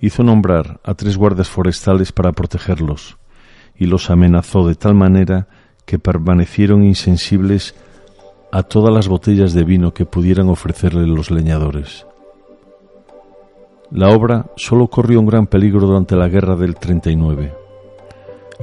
Hizo 0.00 0.24
nombrar 0.24 0.80
a 0.82 0.94
tres 0.94 1.16
guardias 1.16 1.48
forestales 1.48 2.10
para 2.10 2.32
protegerlos, 2.32 3.18
y 3.76 3.86
los 3.86 4.10
amenazó 4.10 4.66
de 4.66 4.74
tal 4.74 4.96
manera 4.96 5.46
que 5.86 6.00
permanecieron 6.00 6.82
insensibles 6.82 7.76
a 8.50 8.64
todas 8.64 8.92
las 8.92 9.06
botellas 9.06 9.52
de 9.52 9.62
vino 9.62 9.94
que 9.94 10.06
pudieran 10.06 10.48
ofrecerle 10.48 11.06
los 11.06 11.30
leñadores. 11.30 12.04
La 13.92 14.08
obra 14.08 14.46
solo 14.56 14.88
corrió 14.88 15.20
un 15.20 15.26
gran 15.26 15.46
peligro 15.46 15.86
durante 15.86 16.16
la 16.16 16.26
guerra 16.26 16.56
del 16.56 16.74
39. 16.74 17.54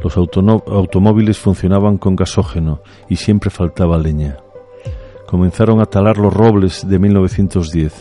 Los 0.04 0.18
automóviles 0.18 1.40
funcionaban 1.40 1.98
con 1.98 2.18
gasógeno 2.18 2.82
y 3.08 3.16
siempre 3.16 3.50
faltaba 3.50 3.98
leña. 3.98 4.40
Comenzaron 5.30 5.80
a 5.80 5.86
talar 5.86 6.18
los 6.18 6.34
robles 6.34 6.90
de 6.90 6.98
1910, 6.98 7.94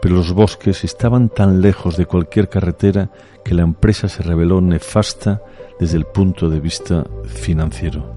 pero 0.00 0.14
los 0.14 0.32
bosques 0.32 0.84
estaban 0.84 1.28
tan 1.28 1.60
lejos 1.60 1.96
de 1.96 2.06
cualquier 2.06 2.48
carretera 2.48 3.10
que 3.44 3.56
la 3.56 3.62
empresa 3.62 4.06
se 4.06 4.22
reveló 4.22 4.60
nefasta 4.60 5.42
desde 5.80 5.96
el 5.96 6.04
punto 6.04 6.48
de 6.48 6.60
vista 6.60 7.04
financiero. 7.24 8.14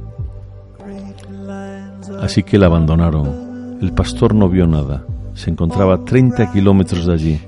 Así 2.22 2.44
que 2.44 2.60
la 2.60 2.68
abandonaron. 2.68 3.80
El 3.82 3.92
pastor 3.94 4.36
no 4.36 4.50
vio 4.50 4.68
nada. 4.68 5.04
Se 5.34 5.50
encontraba 5.50 5.96
a 5.96 6.06
30 6.06 6.52
kilómetros 6.52 7.08
de 7.08 7.14
allí. 7.14 7.42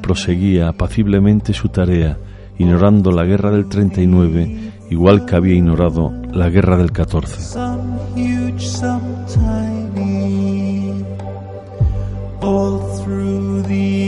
Proseguía 0.00 0.68
apaciblemente 0.68 1.52
su 1.52 1.68
tarea, 1.68 2.16
ignorando 2.58 3.12
la 3.12 3.24
guerra 3.24 3.50
del 3.50 3.68
39, 3.68 4.72
igual 4.88 5.26
que 5.26 5.36
había 5.36 5.56
ignorado 5.56 6.10
la 6.32 6.48
guerra 6.48 6.78
del 6.78 6.92
14. 6.92 7.58
All 12.42 12.96
through 12.98 13.62
the 13.62 13.99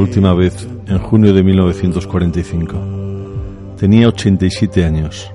última 0.00 0.34
vez 0.34 0.66
en 0.86 0.98
junio 0.98 1.34
de 1.34 1.42
1945. 1.42 3.76
Tenía 3.78 4.08
87 4.08 4.84
años. 4.84 5.30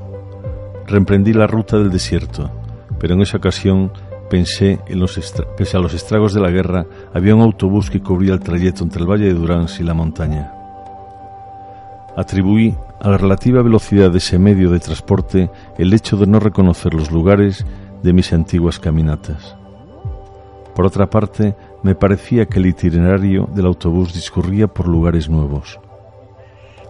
Reemprendí 0.87 1.33
la 1.33 1.47
ruta 1.47 1.77
del 1.77 1.91
desierto, 1.91 2.51
pero 2.99 3.13
en 3.13 3.21
esa 3.21 3.37
ocasión 3.37 3.91
pensé 4.29 4.79
en 4.87 4.99
los 4.99 5.19
pese 5.55 5.77
a 5.77 5.79
los 5.79 5.93
estragos 5.93 6.33
de 6.33 6.41
la 6.41 6.49
guerra, 6.49 6.85
había 7.13 7.35
un 7.35 7.41
autobús 7.41 7.89
que 7.89 8.01
cubría 8.01 8.33
el 8.33 8.39
trayecto 8.39 8.83
entre 8.83 9.01
el 9.01 9.09
Valle 9.09 9.25
de 9.25 9.33
Durans 9.33 9.79
y 9.79 9.83
la 9.83 9.93
montaña. 9.93 10.51
Atribuí 12.17 12.75
a 12.99 13.09
la 13.09 13.17
relativa 13.17 13.61
velocidad 13.61 14.09
de 14.09 14.17
ese 14.17 14.39
medio 14.39 14.71
de 14.71 14.79
transporte 14.79 15.51
el 15.77 15.93
hecho 15.93 16.17
de 16.17 16.27
no 16.27 16.39
reconocer 16.39 16.93
los 16.93 17.11
lugares 17.11 17.65
de 18.01 18.13
mis 18.13 18.33
antiguas 18.33 18.79
caminatas. 18.79 19.55
Por 20.73 20.85
otra 20.85 21.09
parte, 21.09 21.55
me 21.85 21.93
parecía 21.93 22.47
que 22.47 22.57
el 22.57 22.65
itinerario 22.65 23.47
del 23.53 23.67
autobús 23.67 24.11
discurría 24.11 24.65
por 24.65 24.87
lugares 24.87 25.29
nuevos. 25.29 25.79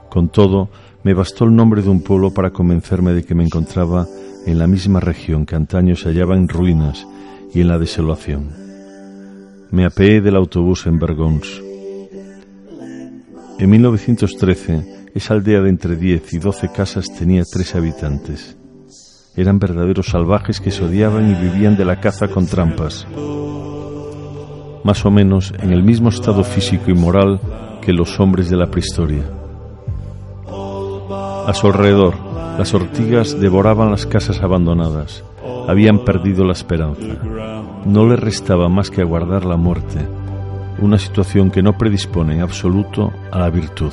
Con 0.09 0.29
todo, 0.29 0.69
me 1.03 1.13
bastó 1.13 1.43
el 1.43 1.53
nombre 1.53 1.81
de 1.81 1.89
un 1.89 2.01
pueblo 2.01 2.33
para 2.33 2.51
convencerme 2.51 3.11
de 3.11 3.25
que 3.25 3.35
me 3.35 3.43
encontraba 3.43 4.07
en 4.45 4.57
la 4.57 4.67
misma 4.67 5.01
región 5.01 5.45
que 5.45 5.57
antaño 5.57 5.97
se 5.97 6.07
hallaba 6.07 6.37
en 6.37 6.47
ruinas 6.47 7.05
y 7.53 7.59
en 7.59 7.67
la 7.67 7.77
desolación. 7.77 8.51
Me 9.69 9.83
apeé 9.83 10.21
del 10.21 10.37
autobús 10.37 10.87
en 10.87 10.97
Bergons. 10.97 11.61
En 13.59 13.69
1913, 13.69 15.09
esa 15.13 15.33
aldea 15.33 15.59
de 15.59 15.71
entre 15.71 15.97
10 15.97 16.33
y 16.35 16.39
12 16.39 16.69
casas 16.71 17.07
tenía 17.19 17.43
tres 17.43 17.75
habitantes. 17.75 18.55
Eran 19.35 19.59
verdaderos 19.59 20.05
salvajes 20.05 20.61
que 20.61 20.71
se 20.71 20.85
odiaban 20.85 21.29
y 21.29 21.35
vivían 21.35 21.75
de 21.75 21.83
la 21.83 21.99
caza 21.99 22.29
con 22.29 22.45
trampas 22.45 23.05
más 24.85 25.03
o 25.03 25.09
menos 25.09 25.51
en 25.59 25.73
el 25.73 25.81
mismo 25.81 26.09
estado 26.09 26.43
físico 26.43 26.91
y 26.91 26.93
moral 26.93 27.39
que 27.81 27.91
los 27.91 28.19
hombres 28.19 28.51
de 28.51 28.55
la 28.55 28.67
prehistoria. 28.67 29.23
A 30.47 31.51
su 31.55 31.65
alrededor, 31.65 32.13
las 32.59 32.71
ortigas 32.75 33.39
devoraban 33.39 33.89
las 33.89 34.05
casas 34.05 34.41
abandonadas, 34.43 35.23
habían 35.67 36.05
perdido 36.05 36.45
la 36.45 36.53
esperanza. 36.53 37.01
No 37.83 38.07
les 38.07 38.19
restaba 38.19 38.69
más 38.69 38.91
que 38.91 39.01
aguardar 39.01 39.43
la 39.43 39.57
muerte, 39.57 40.07
una 40.79 40.99
situación 40.99 41.49
que 41.49 41.63
no 41.63 41.77
predispone 41.77 42.35
en 42.35 42.41
absoluto 42.41 43.11
a 43.31 43.39
la 43.39 43.49
virtud. 43.49 43.91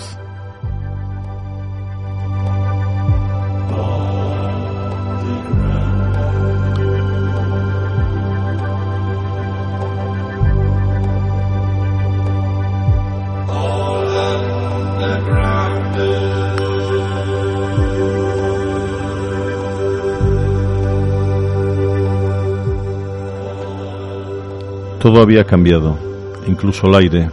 Todo 25.03 25.21
había 25.21 25.45
cambiado, 25.45 25.99
incluso 26.47 26.87
el 26.87 26.95
aire. 26.95 27.29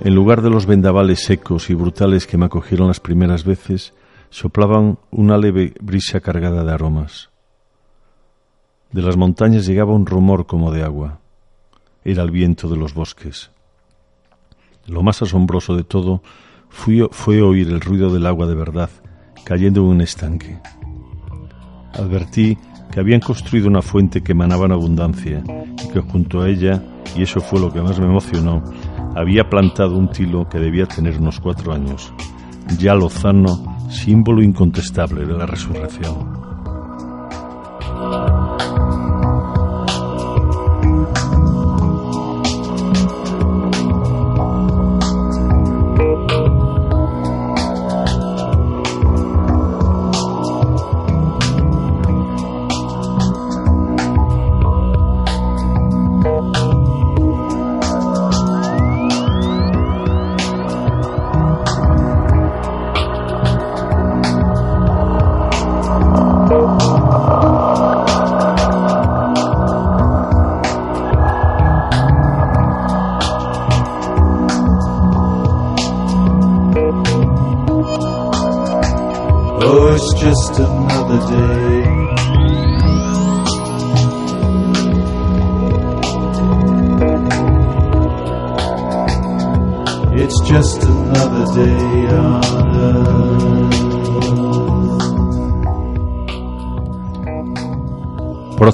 En 0.00 0.14
lugar 0.14 0.40
de 0.40 0.48
los 0.48 0.64
vendavales 0.64 1.22
secos 1.22 1.68
y 1.68 1.74
brutales 1.74 2.26
que 2.26 2.38
me 2.38 2.46
acogieron 2.46 2.88
las 2.88 2.98
primeras 2.98 3.44
veces, 3.44 3.92
soplaban 4.30 4.98
una 5.10 5.36
leve 5.36 5.74
brisa 5.82 6.20
cargada 6.20 6.64
de 6.64 6.72
aromas. 6.72 7.28
De 8.90 9.02
las 9.02 9.18
montañas 9.18 9.66
llegaba 9.66 9.92
un 9.92 10.06
rumor 10.06 10.46
como 10.46 10.72
de 10.72 10.82
agua. 10.82 11.18
Era 12.06 12.22
el 12.22 12.30
viento 12.30 12.70
de 12.70 12.78
los 12.78 12.94
bosques. 12.94 13.50
Lo 14.86 15.02
más 15.02 15.20
asombroso 15.20 15.76
de 15.76 15.84
todo 15.84 16.22
fue, 16.70 17.42
oír 17.42 17.68
el 17.68 17.82
ruido 17.82 18.10
del 18.10 18.24
agua 18.24 18.46
de 18.46 18.54
verdad 18.54 18.88
cayendo 19.44 19.82
en 19.82 19.88
un 19.88 20.00
estanque. 20.00 20.58
Advertí 21.92 22.56
que 22.92 23.00
habían 23.00 23.20
construido 23.20 23.68
una 23.68 23.80
fuente 23.80 24.22
que 24.22 24.32
emanaba 24.32 24.66
en 24.66 24.72
abundancia 24.72 25.42
y 25.82 25.88
que 25.88 26.00
junto 26.00 26.42
a 26.42 26.48
ella, 26.48 26.82
y 27.16 27.22
eso 27.22 27.40
fue 27.40 27.58
lo 27.58 27.72
que 27.72 27.80
más 27.80 27.98
me 27.98 28.06
emocionó, 28.06 28.62
había 29.16 29.48
plantado 29.48 29.96
un 29.96 30.10
tilo 30.10 30.46
que 30.48 30.58
debía 30.58 30.86
tener 30.86 31.18
unos 31.18 31.40
cuatro 31.40 31.72
años, 31.72 32.12
ya 32.78 32.94
lozano, 32.94 33.88
símbolo 33.88 34.42
incontestable 34.42 35.24
de 35.24 35.32
la 35.32 35.46
resurrección. 35.46 36.42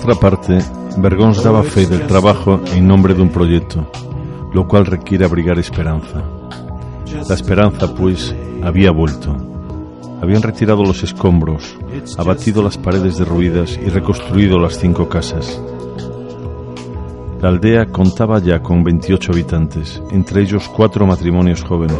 Otra 0.08 0.30
parte, 0.30 0.58
Bergons 0.96 1.42
daba 1.42 1.62
fe 1.62 1.84
del 1.84 2.06
trabajo 2.06 2.62
en 2.72 2.86
nombre 2.86 3.12
de 3.12 3.20
un 3.20 3.28
proyecto, 3.28 3.90
lo 4.54 4.66
cual 4.66 4.86
requiere 4.86 5.26
abrigar 5.26 5.58
esperanza. 5.58 6.22
La 7.28 7.34
esperanza, 7.34 7.94
pues, 7.94 8.34
había 8.62 8.90
vuelto. 8.90 9.36
Habían 10.22 10.40
retirado 10.40 10.82
los 10.82 11.02
escombros, 11.02 11.76
abatido 12.16 12.62
las 12.62 12.78
paredes 12.78 13.18
derruidas 13.18 13.76
y 13.76 13.90
reconstruido 13.90 14.58
las 14.58 14.78
cinco 14.78 15.10
casas. 15.10 15.60
La 17.42 17.50
aldea 17.50 17.84
contaba 17.92 18.38
ya 18.38 18.62
con 18.62 18.82
28 18.82 19.32
habitantes, 19.32 20.02
entre 20.10 20.40
ellos 20.40 20.70
cuatro 20.74 21.06
matrimonios 21.06 21.62
jóvenes. 21.62 21.98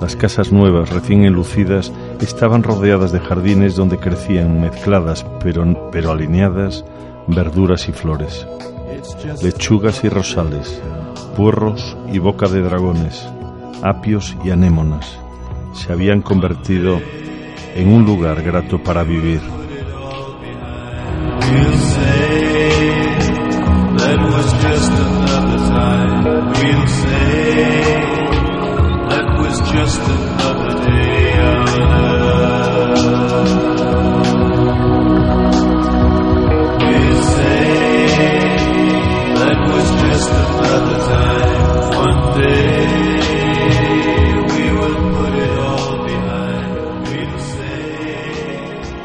Las 0.00 0.14
casas 0.14 0.52
nuevas, 0.52 0.90
recién 0.90 1.24
enlucidas, 1.24 1.92
estaban 2.20 2.62
rodeadas 2.62 3.10
de 3.10 3.18
jardines 3.18 3.74
donde 3.74 3.98
crecían 3.98 4.60
mezcladas 4.60 5.23
pero, 5.44 5.90
pero 5.92 6.10
alineadas 6.10 6.84
verduras 7.28 7.88
y 7.88 7.92
flores, 7.92 8.46
lechugas 9.42 10.02
y 10.02 10.08
rosales, 10.08 10.80
puerros 11.36 11.96
y 12.10 12.18
boca 12.18 12.48
de 12.48 12.62
dragones, 12.62 13.28
apios 13.82 14.34
y 14.42 14.50
anémonas. 14.50 15.18
Se 15.74 15.92
habían 15.92 16.22
convertido 16.22 16.98
en 17.74 17.92
un 17.92 18.04
lugar 18.04 18.42
grato 18.42 18.82
para 18.82 19.04
vivir. 19.04 19.40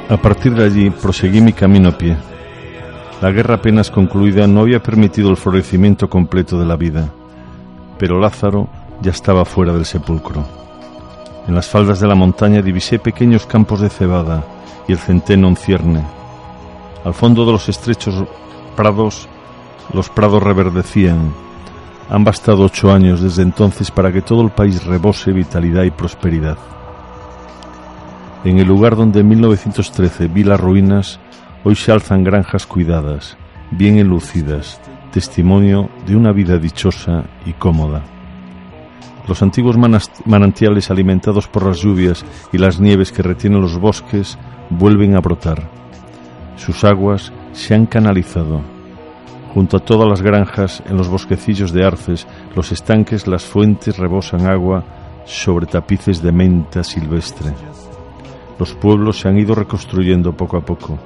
A 0.09 0.17
partir 0.17 0.55
de 0.55 0.65
allí 0.65 0.89
proseguí 0.89 1.39
mi 1.39 1.53
camino 1.53 1.89
a 1.89 1.91
pie. 1.91 2.17
La 3.21 3.29
guerra 3.29 3.55
apenas 3.55 3.91
concluida 3.91 4.47
no 4.47 4.61
había 4.61 4.81
permitido 4.81 5.29
el 5.29 5.37
florecimiento 5.37 6.09
completo 6.09 6.59
de 6.59 6.65
la 6.65 6.75
vida, 6.75 7.09
pero 7.99 8.19
Lázaro 8.19 8.67
ya 9.03 9.11
estaba 9.11 9.45
fuera 9.45 9.71
del 9.71 9.85
sepulcro. 9.85 10.43
En 11.47 11.53
las 11.53 11.67
faldas 11.67 11.99
de 11.99 12.07
la 12.07 12.15
montaña 12.15 12.63
divisé 12.63 12.97
pequeños 12.97 13.45
campos 13.45 13.81
de 13.81 13.89
cebada 13.89 14.43
y 14.87 14.93
el 14.93 14.97
centeno 14.97 15.47
en 15.47 15.55
cierne. 15.55 16.03
Al 17.05 17.13
fondo 17.13 17.45
de 17.45 17.51
los 17.51 17.69
estrechos 17.69 18.23
prados, 18.75 19.27
los 19.93 20.09
prados 20.09 20.41
reverdecían. 20.41 21.31
Han 22.09 22.23
bastado 22.23 22.63
ocho 22.63 22.91
años 22.91 23.21
desde 23.21 23.43
entonces 23.43 23.91
para 23.91 24.11
que 24.11 24.23
todo 24.23 24.41
el 24.41 24.49
país 24.49 24.83
rebose 24.85 25.31
vitalidad 25.31 25.83
y 25.83 25.91
prosperidad. 25.91 26.57
En 28.45 28.57
el 28.57 28.67
lugar 28.67 28.95
donde 28.95 29.19
en 29.19 29.27
1913 29.27 30.29
vi 30.29 30.45
las 30.45 30.59
ruinas, 30.59 31.19
hoy 31.65 31.75
se 31.75 31.91
alzan 31.91 32.23
granjas 32.23 32.65
cuidadas, 32.65 33.37
bien 33.69 33.97
enlucidas, 33.97 34.79
testimonio 35.11 35.89
de 36.07 36.15
una 36.15 36.31
vida 36.31 36.57
dichosa 36.57 37.25
y 37.45 37.51
cómoda. 37.51 38.01
Los 39.27 39.41
antiguos 39.41 39.77
manantiales 40.25 40.89
alimentados 40.89 41.49
por 41.49 41.65
las 41.65 41.79
lluvias 41.79 42.25
y 42.53 42.57
las 42.57 42.79
nieves 42.79 43.11
que 43.11 43.23
retienen 43.23 43.61
los 43.61 43.77
bosques 43.77 44.37
vuelven 44.69 45.15
a 45.15 45.19
brotar. 45.19 45.69
Sus 46.55 46.85
aguas 46.85 47.33
se 47.51 47.75
han 47.75 47.87
canalizado. 47.87 48.61
Junto 49.53 49.77
a 49.77 49.79
todas 49.81 50.07
las 50.07 50.21
granjas, 50.21 50.81
en 50.87 50.95
los 50.95 51.09
bosquecillos 51.09 51.73
de 51.73 51.85
arces, 51.85 52.25
los 52.55 52.71
estanques, 52.71 53.27
las 53.27 53.43
fuentes 53.43 53.97
rebosan 53.97 54.47
agua 54.47 54.85
sobre 55.25 55.65
tapices 55.65 56.21
de 56.21 56.31
menta 56.31 56.83
silvestre. 56.83 57.53
Los 58.59 58.73
pueblos 58.73 59.19
se 59.19 59.29
han 59.29 59.39
ido 59.39 59.55
reconstruyendo 59.55 60.33
poco 60.33 60.57
a 60.57 60.61
poco. 60.61 60.99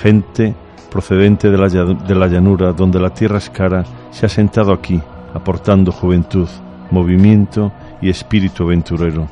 Gente 0.00 0.54
procedente 0.90 1.50
de 1.50 1.58
la, 1.58 1.68
de 1.68 2.14
la 2.14 2.26
llanura, 2.26 2.72
donde 2.72 2.98
la 2.98 3.10
tierra 3.10 3.36
es 3.36 3.50
cara, 3.50 3.84
se 4.10 4.24
ha 4.24 4.28
sentado 4.28 4.72
aquí, 4.72 5.00
aportando 5.34 5.92
juventud, 5.92 6.48
movimiento 6.90 7.70
y 8.00 8.08
espíritu 8.08 8.64
aventurero. 8.64 9.28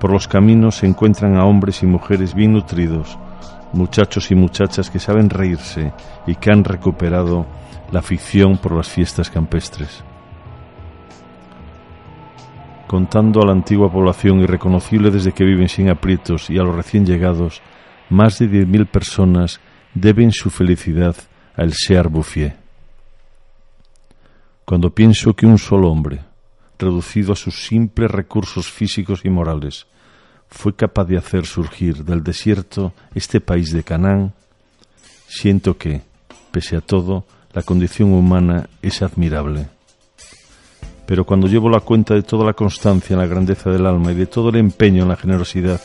Por 0.00 0.12
los 0.12 0.28
caminos 0.28 0.76
se 0.76 0.86
encuentran 0.86 1.36
a 1.36 1.44
hombres 1.44 1.82
y 1.82 1.86
mujeres 1.86 2.32
bien 2.32 2.52
nutridos, 2.52 3.18
muchachos 3.72 4.30
y 4.30 4.34
muchachas 4.34 4.88
que 4.88 4.98
saben 4.98 5.30
reírse 5.30 5.92
y 6.26 6.36
que 6.36 6.50
han 6.50 6.64
recuperado 6.64 7.44
la 7.90 7.98
afición 7.98 8.56
por 8.56 8.72
las 8.72 8.88
fiestas 8.88 9.30
campestres. 9.30 10.02
Contando 12.92 13.40
a 13.40 13.46
la 13.46 13.52
antigua 13.52 13.90
población 13.90 14.40
irreconocible 14.40 15.10
desde 15.10 15.32
que 15.32 15.44
viven 15.44 15.70
sin 15.70 15.88
aprietos 15.88 16.50
y 16.50 16.58
a 16.58 16.62
los 16.62 16.76
recién 16.76 17.06
llegados, 17.06 17.62
más 18.10 18.38
de 18.38 18.50
10.000 18.50 18.86
personas 18.86 19.60
deben 19.94 20.30
su 20.30 20.50
felicidad 20.50 21.16
al 21.56 21.72
Sear 21.72 22.10
Bouffier. 22.10 22.54
Cuando 24.66 24.90
pienso 24.90 25.32
que 25.32 25.46
un 25.46 25.56
solo 25.56 25.90
hombre, 25.90 26.20
reducido 26.78 27.32
a 27.32 27.36
sus 27.36 27.64
simples 27.64 28.10
recursos 28.10 28.70
físicos 28.70 29.24
y 29.24 29.30
morales, 29.30 29.86
fue 30.48 30.76
capaz 30.76 31.06
de 31.06 31.16
hacer 31.16 31.46
surgir 31.46 32.04
del 32.04 32.22
desierto 32.22 32.92
este 33.14 33.40
país 33.40 33.72
de 33.72 33.84
Canaán, 33.84 34.34
siento 35.28 35.78
que, 35.78 36.02
pese 36.50 36.76
a 36.76 36.82
todo, 36.82 37.24
la 37.54 37.62
condición 37.62 38.12
humana 38.12 38.68
es 38.82 39.00
admirable. 39.00 39.68
Pero 41.12 41.26
cuando 41.26 41.46
llevo 41.46 41.68
la 41.68 41.80
cuenta 41.80 42.14
de 42.14 42.22
toda 42.22 42.42
la 42.42 42.54
constancia 42.54 43.12
en 43.12 43.20
la 43.20 43.26
grandeza 43.26 43.68
del 43.68 43.84
alma 43.84 44.12
y 44.12 44.14
de 44.14 44.24
todo 44.24 44.48
el 44.48 44.56
empeño 44.56 45.02
en 45.02 45.10
la 45.10 45.16
generosidad 45.16 45.78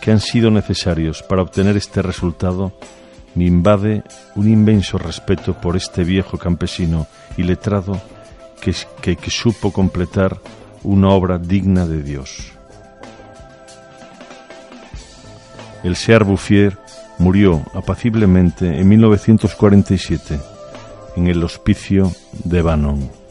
que 0.00 0.10
han 0.10 0.18
sido 0.18 0.50
necesarios 0.50 1.22
para 1.22 1.42
obtener 1.42 1.76
este 1.76 2.00
resultado, 2.00 2.72
me 3.34 3.44
invade 3.44 4.02
un 4.34 4.48
inmenso 4.48 4.96
respeto 4.96 5.52
por 5.52 5.76
este 5.76 6.04
viejo 6.04 6.38
campesino 6.38 7.06
y 7.36 7.42
letrado 7.42 8.00
que, 8.62 8.72
supo 9.28 9.74
completar 9.74 10.38
una 10.84 11.10
obra 11.10 11.36
digna 11.36 11.86
de 11.86 12.02
Dios. 12.02 12.52
El 15.84 15.96
Sear 15.96 16.24
Bouffier 16.24 16.78
murió 17.18 17.62
apaciblemente 17.74 18.80
en 18.80 18.88
1947 18.88 20.40
en 21.16 21.26
el 21.26 21.44
hospicio 21.44 22.10
de 22.42 22.62
Bannon. 22.62 23.21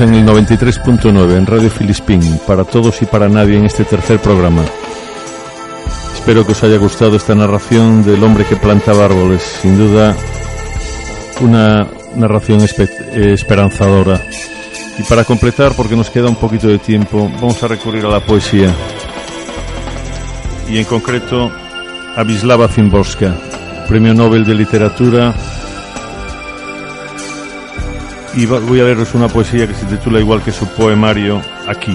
En 0.00 0.14
el 0.14 0.24
93.9 0.24 1.36
en 1.36 1.44
Radio 1.44 1.68
Filispín, 1.68 2.40
para 2.46 2.64
todos 2.64 3.02
y 3.02 3.04
para 3.04 3.28
nadie 3.28 3.58
en 3.58 3.66
este 3.66 3.84
tercer 3.84 4.18
programa. 4.18 4.62
Espero 6.14 6.46
que 6.46 6.52
os 6.52 6.64
haya 6.64 6.78
gustado 6.78 7.16
esta 7.16 7.34
narración 7.34 8.02
del 8.02 8.24
hombre 8.24 8.46
que 8.46 8.56
plantaba 8.56 9.04
árboles. 9.04 9.42
Sin 9.42 9.76
duda, 9.76 10.16
una 11.42 11.86
narración 12.16 12.62
esperanzadora. 12.62 14.22
Y 14.98 15.02
para 15.02 15.24
completar, 15.24 15.74
porque 15.76 15.96
nos 15.96 16.08
queda 16.08 16.30
un 16.30 16.36
poquito 16.36 16.68
de 16.68 16.78
tiempo, 16.78 17.30
vamos 17.34 17.62
a 17.62 17.68
recurrir 17.68 18.06
a 18.06 18.08
la 18.08 18.20
poesía. 18.20 18.74
Y 20.66 20.78
en 20.78 20.84
concreto 20.84 21.52
a 22.16 22.22
Wisława 22.22 22.68
Zimborska, 22.68 23.34
Premio 23.86 24.14
Nobel 24.14 24.46
de 24.46 24.54
Literatura. 24.54 25.34
Y 28.40 28.46
voy 28.46 28.80
a 28.80 28.84
leeros 28.84 29.12
una 29.14 29.28
poesía 29.28 29.66
que 29.66 29.74
se 29.74 29.84
titula 29.84 30.18
igual 30.18 30.42
que 30.42 30.50
su 30.50 30.66
poemario, 30.66 31.42
Aquí. 31.68 31.94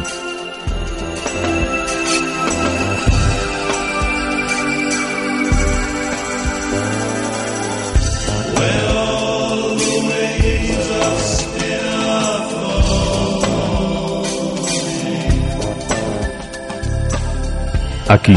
aquí. 18.07 18.35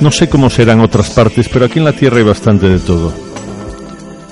No 0.00 0.10
sé 0.10 0.30
cómo 0.30 0.48
serán 0.48 0.80
otras 0.80 1.10
partes, 1.10 1.50
pero 1.50 1.66
aquí 1.66 1.80
en 1.80 1.84
la 1.84 1.92
Tierra 1.92 2.16
hay 2.16 2.24
bastante 2.24 2.66
de 2.66 2.78
todo. 2.78 3.25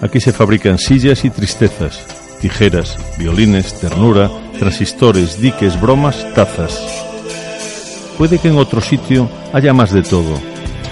Aquí 0.04 0.20
se 0.20 0.34
fabrican 0.34 0.76
sillas 0.76 1.24
y 1.24 1.30
tristezas, 1.30 2.04
tijeras, 2.38 2.98
violines, 3.16 3.80
ternura, 3.80 4.30
transistores, 4.58 5.40
diques, 5.40 5.80
bromas, 5.80 6.26
tazas. 6.34 6.78
Puede 8.18 8.38
que 8.38 8.48
en 8.48 8.58
otro 8.58 8.82
sitio 8.82 9.30
haya 9.54 9.72
más 9.72 9.92
de 9.92 10.02
todo, 10.02 10.38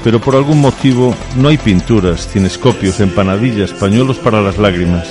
pero 0.02 0.18
por 0.18 0.34
algún 0.34 0.62
motivo 0.62 1.14
no 1.36 1.48
hay 1.48 1.58
pinturas, 1.58 2.26
cinescopios, 2.26 3.00
empanadillas, 3.00 3.74
pañuelos 3.74 4.16
para 4.16 4.40
las 4.40 4.56
lágrimas. 4.56 5.06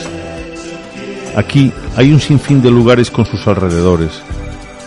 Aquí 1.35 1.71
hay 1.95 2.11
un 2.11 2.19
sinfín 2.19 2.63
de 2.63 2.71
lugares 2.71 3.11
con 3.11 3.27
sus 3.27 3.47
alrededores, 3.47 4.23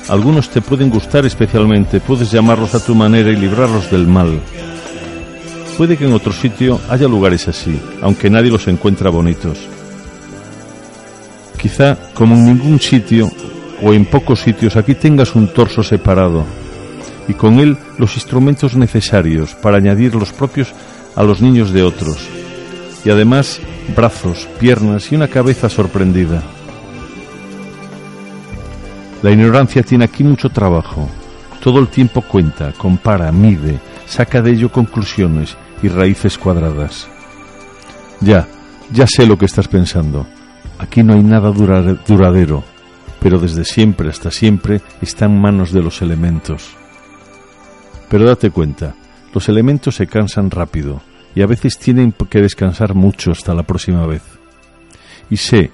algunos 0.08 0.50
te 0.50 0.60
pueden 0.60 0.90
gustar 0.90 1.24
especialmente, 1.24 2.00
puedes 2.00 2.32
llamarlos 2.32 2.74
a 2.74 2.84
tu 2.84 2.96
manera 2.96 3.30
y 3.30 3.36
librarlos 3.36 3.90
del 3.92 4.08
mal. 4.08 4.40
Puede 5.76 5.96
que 5.96 6.04
en 6.06 6.12
otro 6.12 6.32
sitio 6.32 6.80
haya 6.88 7.08
lugares 7.08 7.48
así, 7.48 7.80
aunque 8.00 8.30
nadie 8.30 8.50
los 8.50 8.68
encuentra 8.68 9.10
bonitos. 9.10 9.58
Quizá, 11.60 11.98
como 12.14 12.36
en 12.36 12.44
ningún 12.44 12.80
sitio, 12.80 13.30
o 13.82 13.92
en 13.92 14.04
pocos 14.04 14.40
sitios, 14.40 14.76
aquí 14.76 14.94
tengas 14.94 15.34
un 15.34 15.52
torso 15.52 15.82
separado, 15.82 16.44
y 17.26 17.34
con 17.34 17.58
él 17.58 17.76
los 17.98 18.14
instrumentos 18.14 18.76
necesarios 18.76 19.54
para 19.54 19.78
añadir 19.78 20.14
los 20.14 20.32
propios 20.32 20.72
a 21.16 21.24
los 21.24 21.42
niños 21.42 21.72
de 21.72 21.82
otros, 21.82 22.18
y 23.04 23.10
además 23.10 23.60
brazos, 23.96 24.46
piernas 24.60 25.10
y 25.10 25.16
una 25.16 25.28
cabeza 25.28 25.68
sorprendida. 25.68 26.42
La 29.22 29.30
ignorancia 29.32 29.82
tiene 29.82 30.04
aquí 30.04 30.22
mucho 30.22 30.50
trabajo. 30.50 31.08
Todo 31.60 31.78
el 31.78 31.88
tiempo 31.88 32.20
cuenta, 32.20 32.72
compara, 32.72 33.32
mide, 33.32 33.80
saca 34.06 34.42
de 34.42 34.52
ello 34.52 34.70
conclusiones 34.70 35.56
y 35.82 35.88
raíces 35.88 36.38
cuadradas. 36.38 37.08
Ya, 38.20 38.48
ya 38.92 39.06
sé 39.06 39.26
lo 39.26 39.38
que 39.38 39.46
estás 39.46 39.68
pensando. 39.68 40.26
Aquí 40.78 41.02
no 41.02 41.14
hay 41.14 41.22
nada 41.22 41.50
duradero, 41.50 42.64
pero 43.20 43.38
desde 43.38 43.64
siempre 43.64 44.08
hasta 44.08 44.30
siempre 44.30 44.80
está 45.00 45.26
en 45.26 45.40
manos 45.40 45.72
de 45.72 45.82
los 45.82 46.02
elementos. 46.02 46.76
Pero 48.08 48.26
date 48.26 48.50
cuenta, 48.50 48.94
los 49.32 49.48
elementos 49.48 49.96
se 49.96 50.06
cansan 50.06 50.50
rápido 50.50 51.02
y 51.34 51.42
a 51.42 51.46
veces 51.46 51.78
tienen 51.78 52.12
que 52.12 52.40
descansar 52.40 52.94
mucho 52.94 53.32
hasta 53.32 53.54
la 53.54 53.62
próxima 53.64 54.06
vez. 54.06 54.22
Y 55.30 55.36
sé 55.36 55.70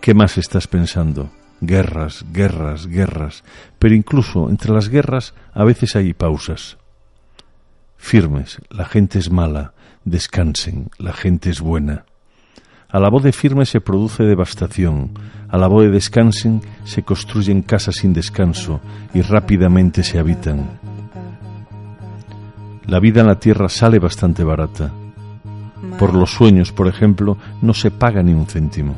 qué 0.00 0.14
más 0.14 0.38
estás 0.38 0.66
pensando 0.66 1.30
guerras, 1.60 2.24
guerras, 2.32 2.86
guerras, 2.86 3.44
pero 3.78 3.94
incluso 3.94 4.48
entre 4.48 4.72
las 4.72 4.88
guerras 4.88 5.34
a 5.52 5.64
veces 5.64 5.96
hay 5.96 6.14
pausas. 6.14 6.77
Firmes, 7.98 8.58
la 8.70 8.86
gente 8.86 9.18
es 9.18 9.30
mala, 9.30 9.74
descansen, 10.04 10.88
la 10.98 11.12
gente 11.12 11.50
es 11.50 11.60
buena. 11.60 12.04
A 12.88 12.98
la 12.98 13.10
voz 13.10 13.22
de 13.22 13.32
firme 13.32 13.66
se 13.66 13.82
produce 13.82 14.22
devastación, 14.22 15.10
a 15.50 15.58
la 15.58 15.66
voz 15.66 15.84
de 15.84 15.90
descansen 15.90 16.62
se 16.84 17.02
construyen 17.02 17.60
casas 17.60 17.96
sin 17.96 18.14
descanso 18.14 18.80
y 19.12 19.20
rápidamente 19.20 20.02
se 20.02 20.18
habitan. 20.18 20.78
La 22.86 22.98
vida 22.98 23.20
en 23.20 23.26
la 23.26 23.38
tierra 23.38 23.68
sale 23.68 23.98
bastante 23.98 24.42
barata. 24.42 24.90
Por 25.98 26.14
los 26.14 26.30
sueños, 26.30 26.72
por 26.72 26.88
ejemplo, 26.88 27.36
no 27.60 27.74
se 27.74 27.90
paga 27.90 28.22
ni 28.22 28.32
un 28.32 28.46
céntimo. 28.46 28.94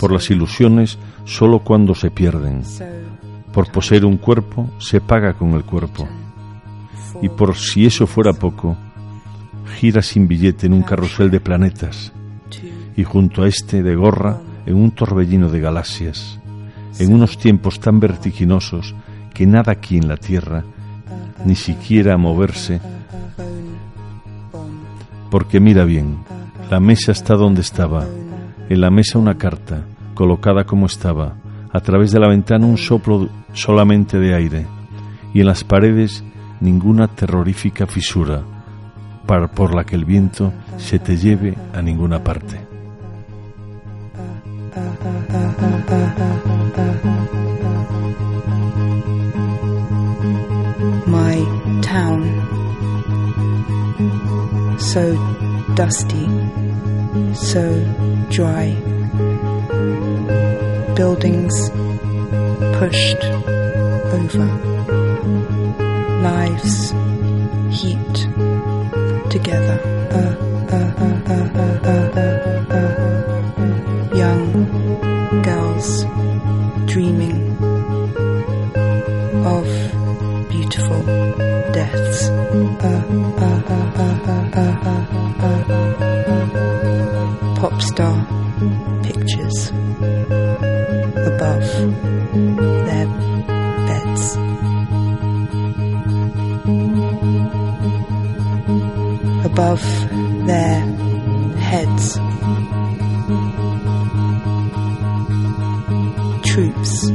Por 0.00 0.12
las 0.12 0.30
ilusiones 0.30 0.98
solo 1.26 1.58
cuando 1.58 1.94
se 1.94 2.10
pierden. 2.10 2.62
Por 3.52 3.70
poseer 3.70 4.06
un 4.06 4.16
cuerpo 4.16 4.70
se 4.78 5.02
paga 5.02 5.34
con 5.34 5.50
el 5.52 5.64
cuerpo. 5.64 6.08
Y 7.20 7.28
por 7.28 7.56
si 7.56 7.86
eso 7.86 8.06
fuera 8.06 8.32
poco, 8.32 8.76
gira 9.76 10.02
sin 10.02 10.28
billete 10.28 10.66
en 10.66 10.74
un 10.74 10.82
carrusel 10.82 11.30
de 11.30 11.40
planetas 11.40 12.12
y 12.96 13.04
junto 13.04 13.42
a 13.42 13.48
este 13.48 13.82
de 13.82 13.96
gorra 13.96 14.40
en 14.66 14.76
un 14.76 14.90
torbellino 14.90 15.48
de 15.48 15.60
galaxias, 15.60 16.38
en 16.98 17.12
unos 17.12 17.38
tiempos 17.38 17.80
tan 17.80 18.00
vertiginosos 18.00 18.94
que 19.32 19.46
nada 19.46 19.72
aquí 19.72 19.96
en 19.96 20.08
la 20.08 20.16
Tierra, 20.16 20.64
ni 21.44 21.54
siquiera 21.54 22.16
moverse, 22.16 22.80
porque 25.30 25.60
mira 25.60 25.84
bien, 25.84 26.18
la 26.70 26.78
mesa 26.78 27.12
está 27.12 27.34
donde 27.34 27.62
estaba, 27.62 28.06
en 28.68 28.80
la 28.80 28.90
mesa 28.90 29.18
una 29.18 29.38
carta, 29.38 29.84
colocada 30.14 30.64
como 30.64 30.86
estaba, 30.86 31.34
a 31.72 31.80
través 31.80 32.12
de 32.12 32.20
la 32.20 32.28
ventana 32.28 32.66
un 32.66 32.76
soplo 32.76 33.28
solamente 33.54 34.18
de 34.18 34.34
aire, 34.34 34.66
y 35.32 35.40
en 35.40 35.46
las 35.46 35.64
paredes 35.64 36.22
ninguna 36.62 37.08
terrorífica 37.08 37.86
fisura 37.86 38.42
para, 39.26 39.48
por 39.48 39.74
la 39.74 39.84
que 39.84 39.96
el 39.96 40.04
viento 40.04 40.52
se 40.78 40.98
te 40.98 41.16
lleve 41.16 41.54
a 41.74 41.82
ninguna 41.82 42.22
parte. 42.22 42.60
My 51.06 51.44
town, 51.82 52.24
so 54.78 55.14
dusty, 55.74 56.26
so 57.34 57.62
dry. 58.30 58.74
buildings 60.94 61.70
pushed 62.78 63.24
over, 64.14 65.61
lives 66.22 66.92
heaped 67.70 68.20
together. 69.30 69.78
Young 74.14 75.42
girls 75.42 76.04
dreaming 76.86 77.56
of 79.44 79.66
beautiful 80.48 81.02
deaths. 81.72 82.30
Pop 87.58 87.82
star 87.82 88.16
pictures 89.02 89.70
above 91.30 91.66
their 92.86 93.31
Above 99.52 99.84
their 100.46 100.80
heads. 101.60 102.18
Troops. 106.42 107.12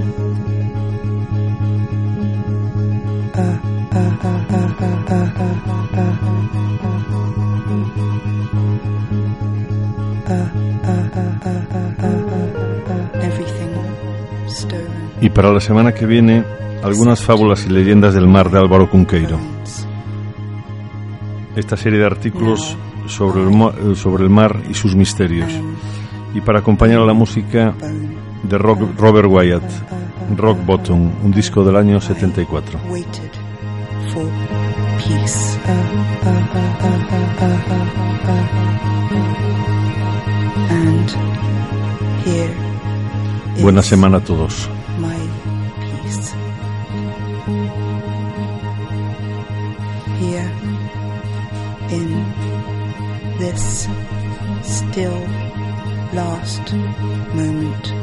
Y 15.20 15.30
para 15.32 15.52
la 15.52 15.60
semana 15.60 15.92
que 15.94 16.06
viene, 16.06 16.44
algunas 16.84 17.24
fábulas 17.24 17.66
y 17.66 17.70
leyendas 17.70 18.14
del 18.14 18.28
mar 18.28 18.52
de 18.52 18.60
Álvaro 18.60 18.90
Cunqueiro. 18.92 19.57
Esta 21.58 21.76
serie 21.76 22.00
de 22.00 22.06
artículos 22.06 22.78
sobre 23.08 23.42
el, 23.42 23.96
sobre 23.96 24.24
el 24.24 24.30
mar 24.30 24.62
y 24.70 24.76
sus 24.76 24.96
misterios. 24.96 25.52
Y 26.34 26.42
para 26.42 26.60
acompañar 26.60 27.00
a 27.00 27.06
la 27.06 27.14
música, 27.14 27.74
de 28.44 28.58
rock, 28.58 28.82
Robert 28.98 29.28
Wyatt, 29.28 29.64
Rock 30.38 30.64
Bottom, 30.66 31.12
un 31.24 31.32
disco 31.32 31.64
del 31.64 31.76
año 31.76 32.00
74. 32.00 32.80
waited 32.90 33.32
for 34.14 34.26
peace. 35.00 35.58
And 40.70 41.10
here 42.24 42.68
Buena 43.62 43.82
semana 43.82 44.18
a 44.18 44.24
todos. 44.24 44.70
This 53.58 53.88
still 54.62 55.20
last 56.14 56.74
moment 57.34 57.97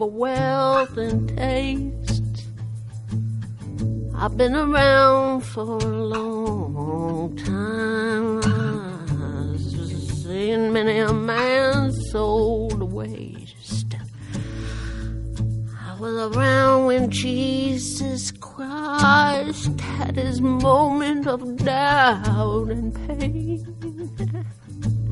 of 0.00 0.12
wealth 0.12 0.96
and 0.96 1.28
taste. 1.36 2.46
I've 4.14 4.36
been 4.36 4.54
around 4.54 5.42
for 5.42 5.78
a 5.78 6.04
long 6.16 7.36
time. 7.36 8.38
I've 8.44 9.60
seen 9.60 10.72
many 10.72 10.98
a 10.98 11.12
man 11.12 11.92
sold 11.92 12.82
waste. 12.92 13.96
I 15.80 16.00
was 16.00 16.36
around 16.36 16.86
when 16.86 17.10
Jesus 17.10 18.32
Christ 18.32 19.80
had 19.80 20.16
his 20.16 20.40
moment 20.40 21.26
of 21.26 21.56
doubt 21.58 22.70
and 22.70 22.94
pain. 23.08 24.46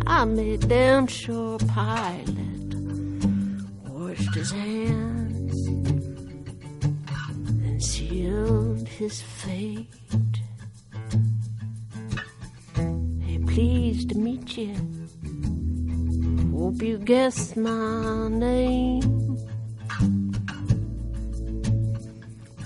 I 0.07 0.25
made 0.25 0.69
damn 0.69 1.07
sure 1.07 1.59
Pilate 1.59 2.54
washed 4.15 4.35
his 4.35 4.51
hands 4.53 5.67
and 7.67 7.83
sealed 7.83 8.89
his 8.89 9.21
fate. 9.23 9.89
Hey, 13.21 13.39
pleased 13.39 14.11
to 14.11 14.19
meet 14.19 14.57
you. 14.57 14.75
Hope 16.57 16.81
you 16.83 16.99
guessed 16.99 17.57
my 17.57 18.29
name. 18.29 19.03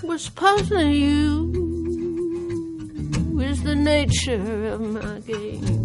What's 0.01 0.29
puzzling 0.29 0.91
you 0.91 1.51
is 3.41 3.63
the 3.63 3.75
nature 3.75 4.67
of 4.67 4.81
my 4.81 5.19
game. 5.21 5.78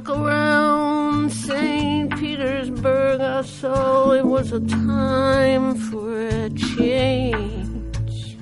Stuck 0.00 0.16
around 0.18 1.30
St. 1.30 2.10
Petersburg. 2.18 3.20
I 3.20 3.42
saw 3.42 4.12
it 4.12 4.24
was 4.24 4.50
a 4.50 4.60
time 4.60 5.74
for 5.74 6.26
a 6.26 6.48
change. 6.48 8.38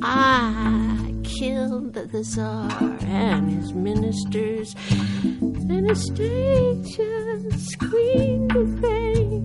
I 0.00 1.14
killed 1.24 1.92
the 1.92 2.24
Tsar 2.24 2.70
and 3.02 3.50
his 3.50 3.74
ministers, 3.74 4.74
and 5.42 5.90
the 5.90 5.94
state 5.94 6.82
just 6.84 7.70
screamed 7.72 8.56
of 8.56 8.80
pain. 8.80 9.44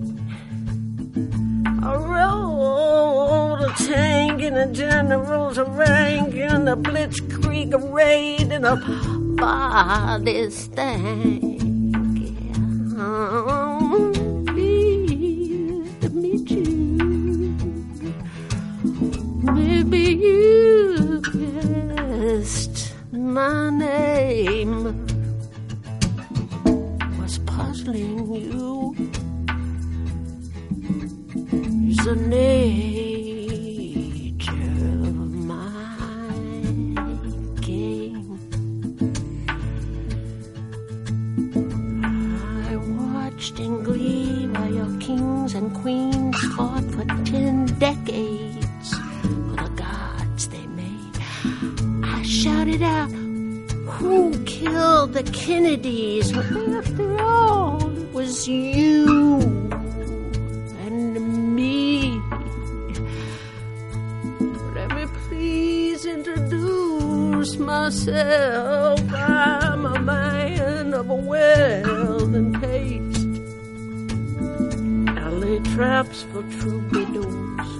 I 1.82 1.94
rode 1.94 3.60
a 3.68 3.72
tank 3.84 4.40
in 4.40 4.56
a 4.56 4.72
general's 4.72 5.58
rank 5.58 6.34
in 6.34 6.68
a 6.68 6.76
blitzkrieg 6.76 7.74
raid 7.92 8.50
in 8.50 8.64
a 8.64 8.76
body 9.38 10.50
stank. 10.50 11.60
I'm 12.98 14.44
pleased 14.46 16.00
to 16.02 16.08
meet 16.10 16.50
you. 16.50 17.54
Maybe 19.42 20.02
you 20.26 21.20
guessed 21.20 22.94
my 23.12 23.70
name. 23.70 25.06
was 27.20 27.38
puzzling 27.38 28.34
you 28.34 28.96
is 31.88 31.96
the 32.04 32.16
nature 32.16 32.87
Kennedys? 55.48 56.30
Well, 56.36 56.74
after 56.76 57.22
all, 57.22 57.80
it 57.96 58.12
was 58.12 58.46
you 58.46 59.40
and 60.84 61.56
me. 61.56 62.20
Let 64.74 64.90
me 64.94 65.06
please 65.26 66.04
introduce 66.04 67.56
myself. 67.56 69.00
I'm 69.10 69.86
a 69.86 69.98
man 69.98 70.92
of 70.92 71.06
wealth 71.08 72.34
and 72.34 72.52
taste. 72.60 73.26
I 75.16 75.30
lay 75.30 75.60
traps 75.74 76.24
for 76.24 76.42
troubadours 76.60 77.70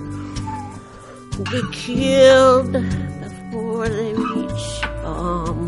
who 1.34 1.44
get 1.52 1.70
killed 1.72 2.72
before 2.72 3.90
they 3.90 4.14
reach 4.14 4.80
Bombay. 5.02 5.67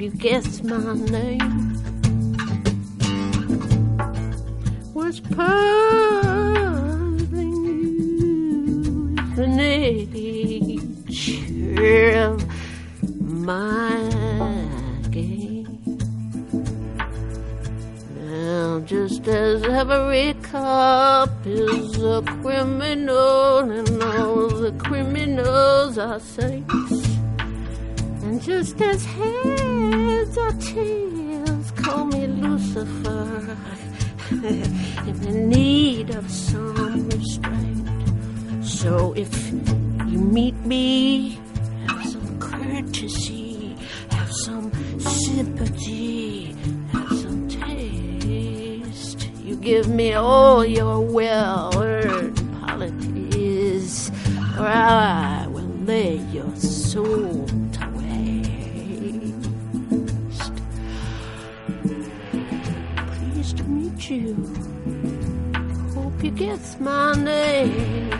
You 0.00 0.08
guessed 0.12 0.64
my 0.64 0.94
name. 0.94 1.74
What's 4.94 5.20
puzzling 5.20 5.50
you 8.56 9.34
the 9.36 9.46
nature 9.46 10.72
of 12.16 12.42
my 13.20 14.00
game. 15.10 15.98
Now, 18.16 18.80
just 18.86 19.28
as 19.28 19.62
every 19.64 20.32
cop 20.40 21.28
is 21.44 22.02
a 22.02 22.22
criminal, 22.40 23.58
and 23.58 24.02
all 24.02 24.48
the 24.48 24.72
criminals 24.78 25.98
are 25.98 26.20
saints, 26.20 26.74
just 28.50 28.80
as 28.82 29.04
heads 29.04 30.36
or 30.36 30.50
tails 30.54 31.70
call 31.82 32.04
me 32.06 32.26
Lucifer, 32.26 33.56
if 35.06 35.22
in 35.30 35.48
need 35.48 36.10
of 36.10 36.28
some 36.28 37.08
restraint. 37.10 38.64
So 38.64 39.12
if 39.16 39.32
you 40.10 40.18
meet 40.38 40.56
me, 40.66 41.38
have 41.86 42.04
some 42.04 42.40
courtesy, 42.40 43.76
have 44.10 44.32
some 44.32 44.72
sympathy, 44.98 46.56
have 46.92 47.08
some 47.22 47.48
taste. 47.48 49.28
You 49.44 49.54
give 49.54 49.88
me 49.88 50.14
all 50.14 50.64
your 50.64 51.00
well-earned 51.00 52.36
polities, 52.66 54.10
or 54.58 54.66
I 54.66 55.29
gets 66.36 66.78
my 66.80 67.14
name. 67.14 68.10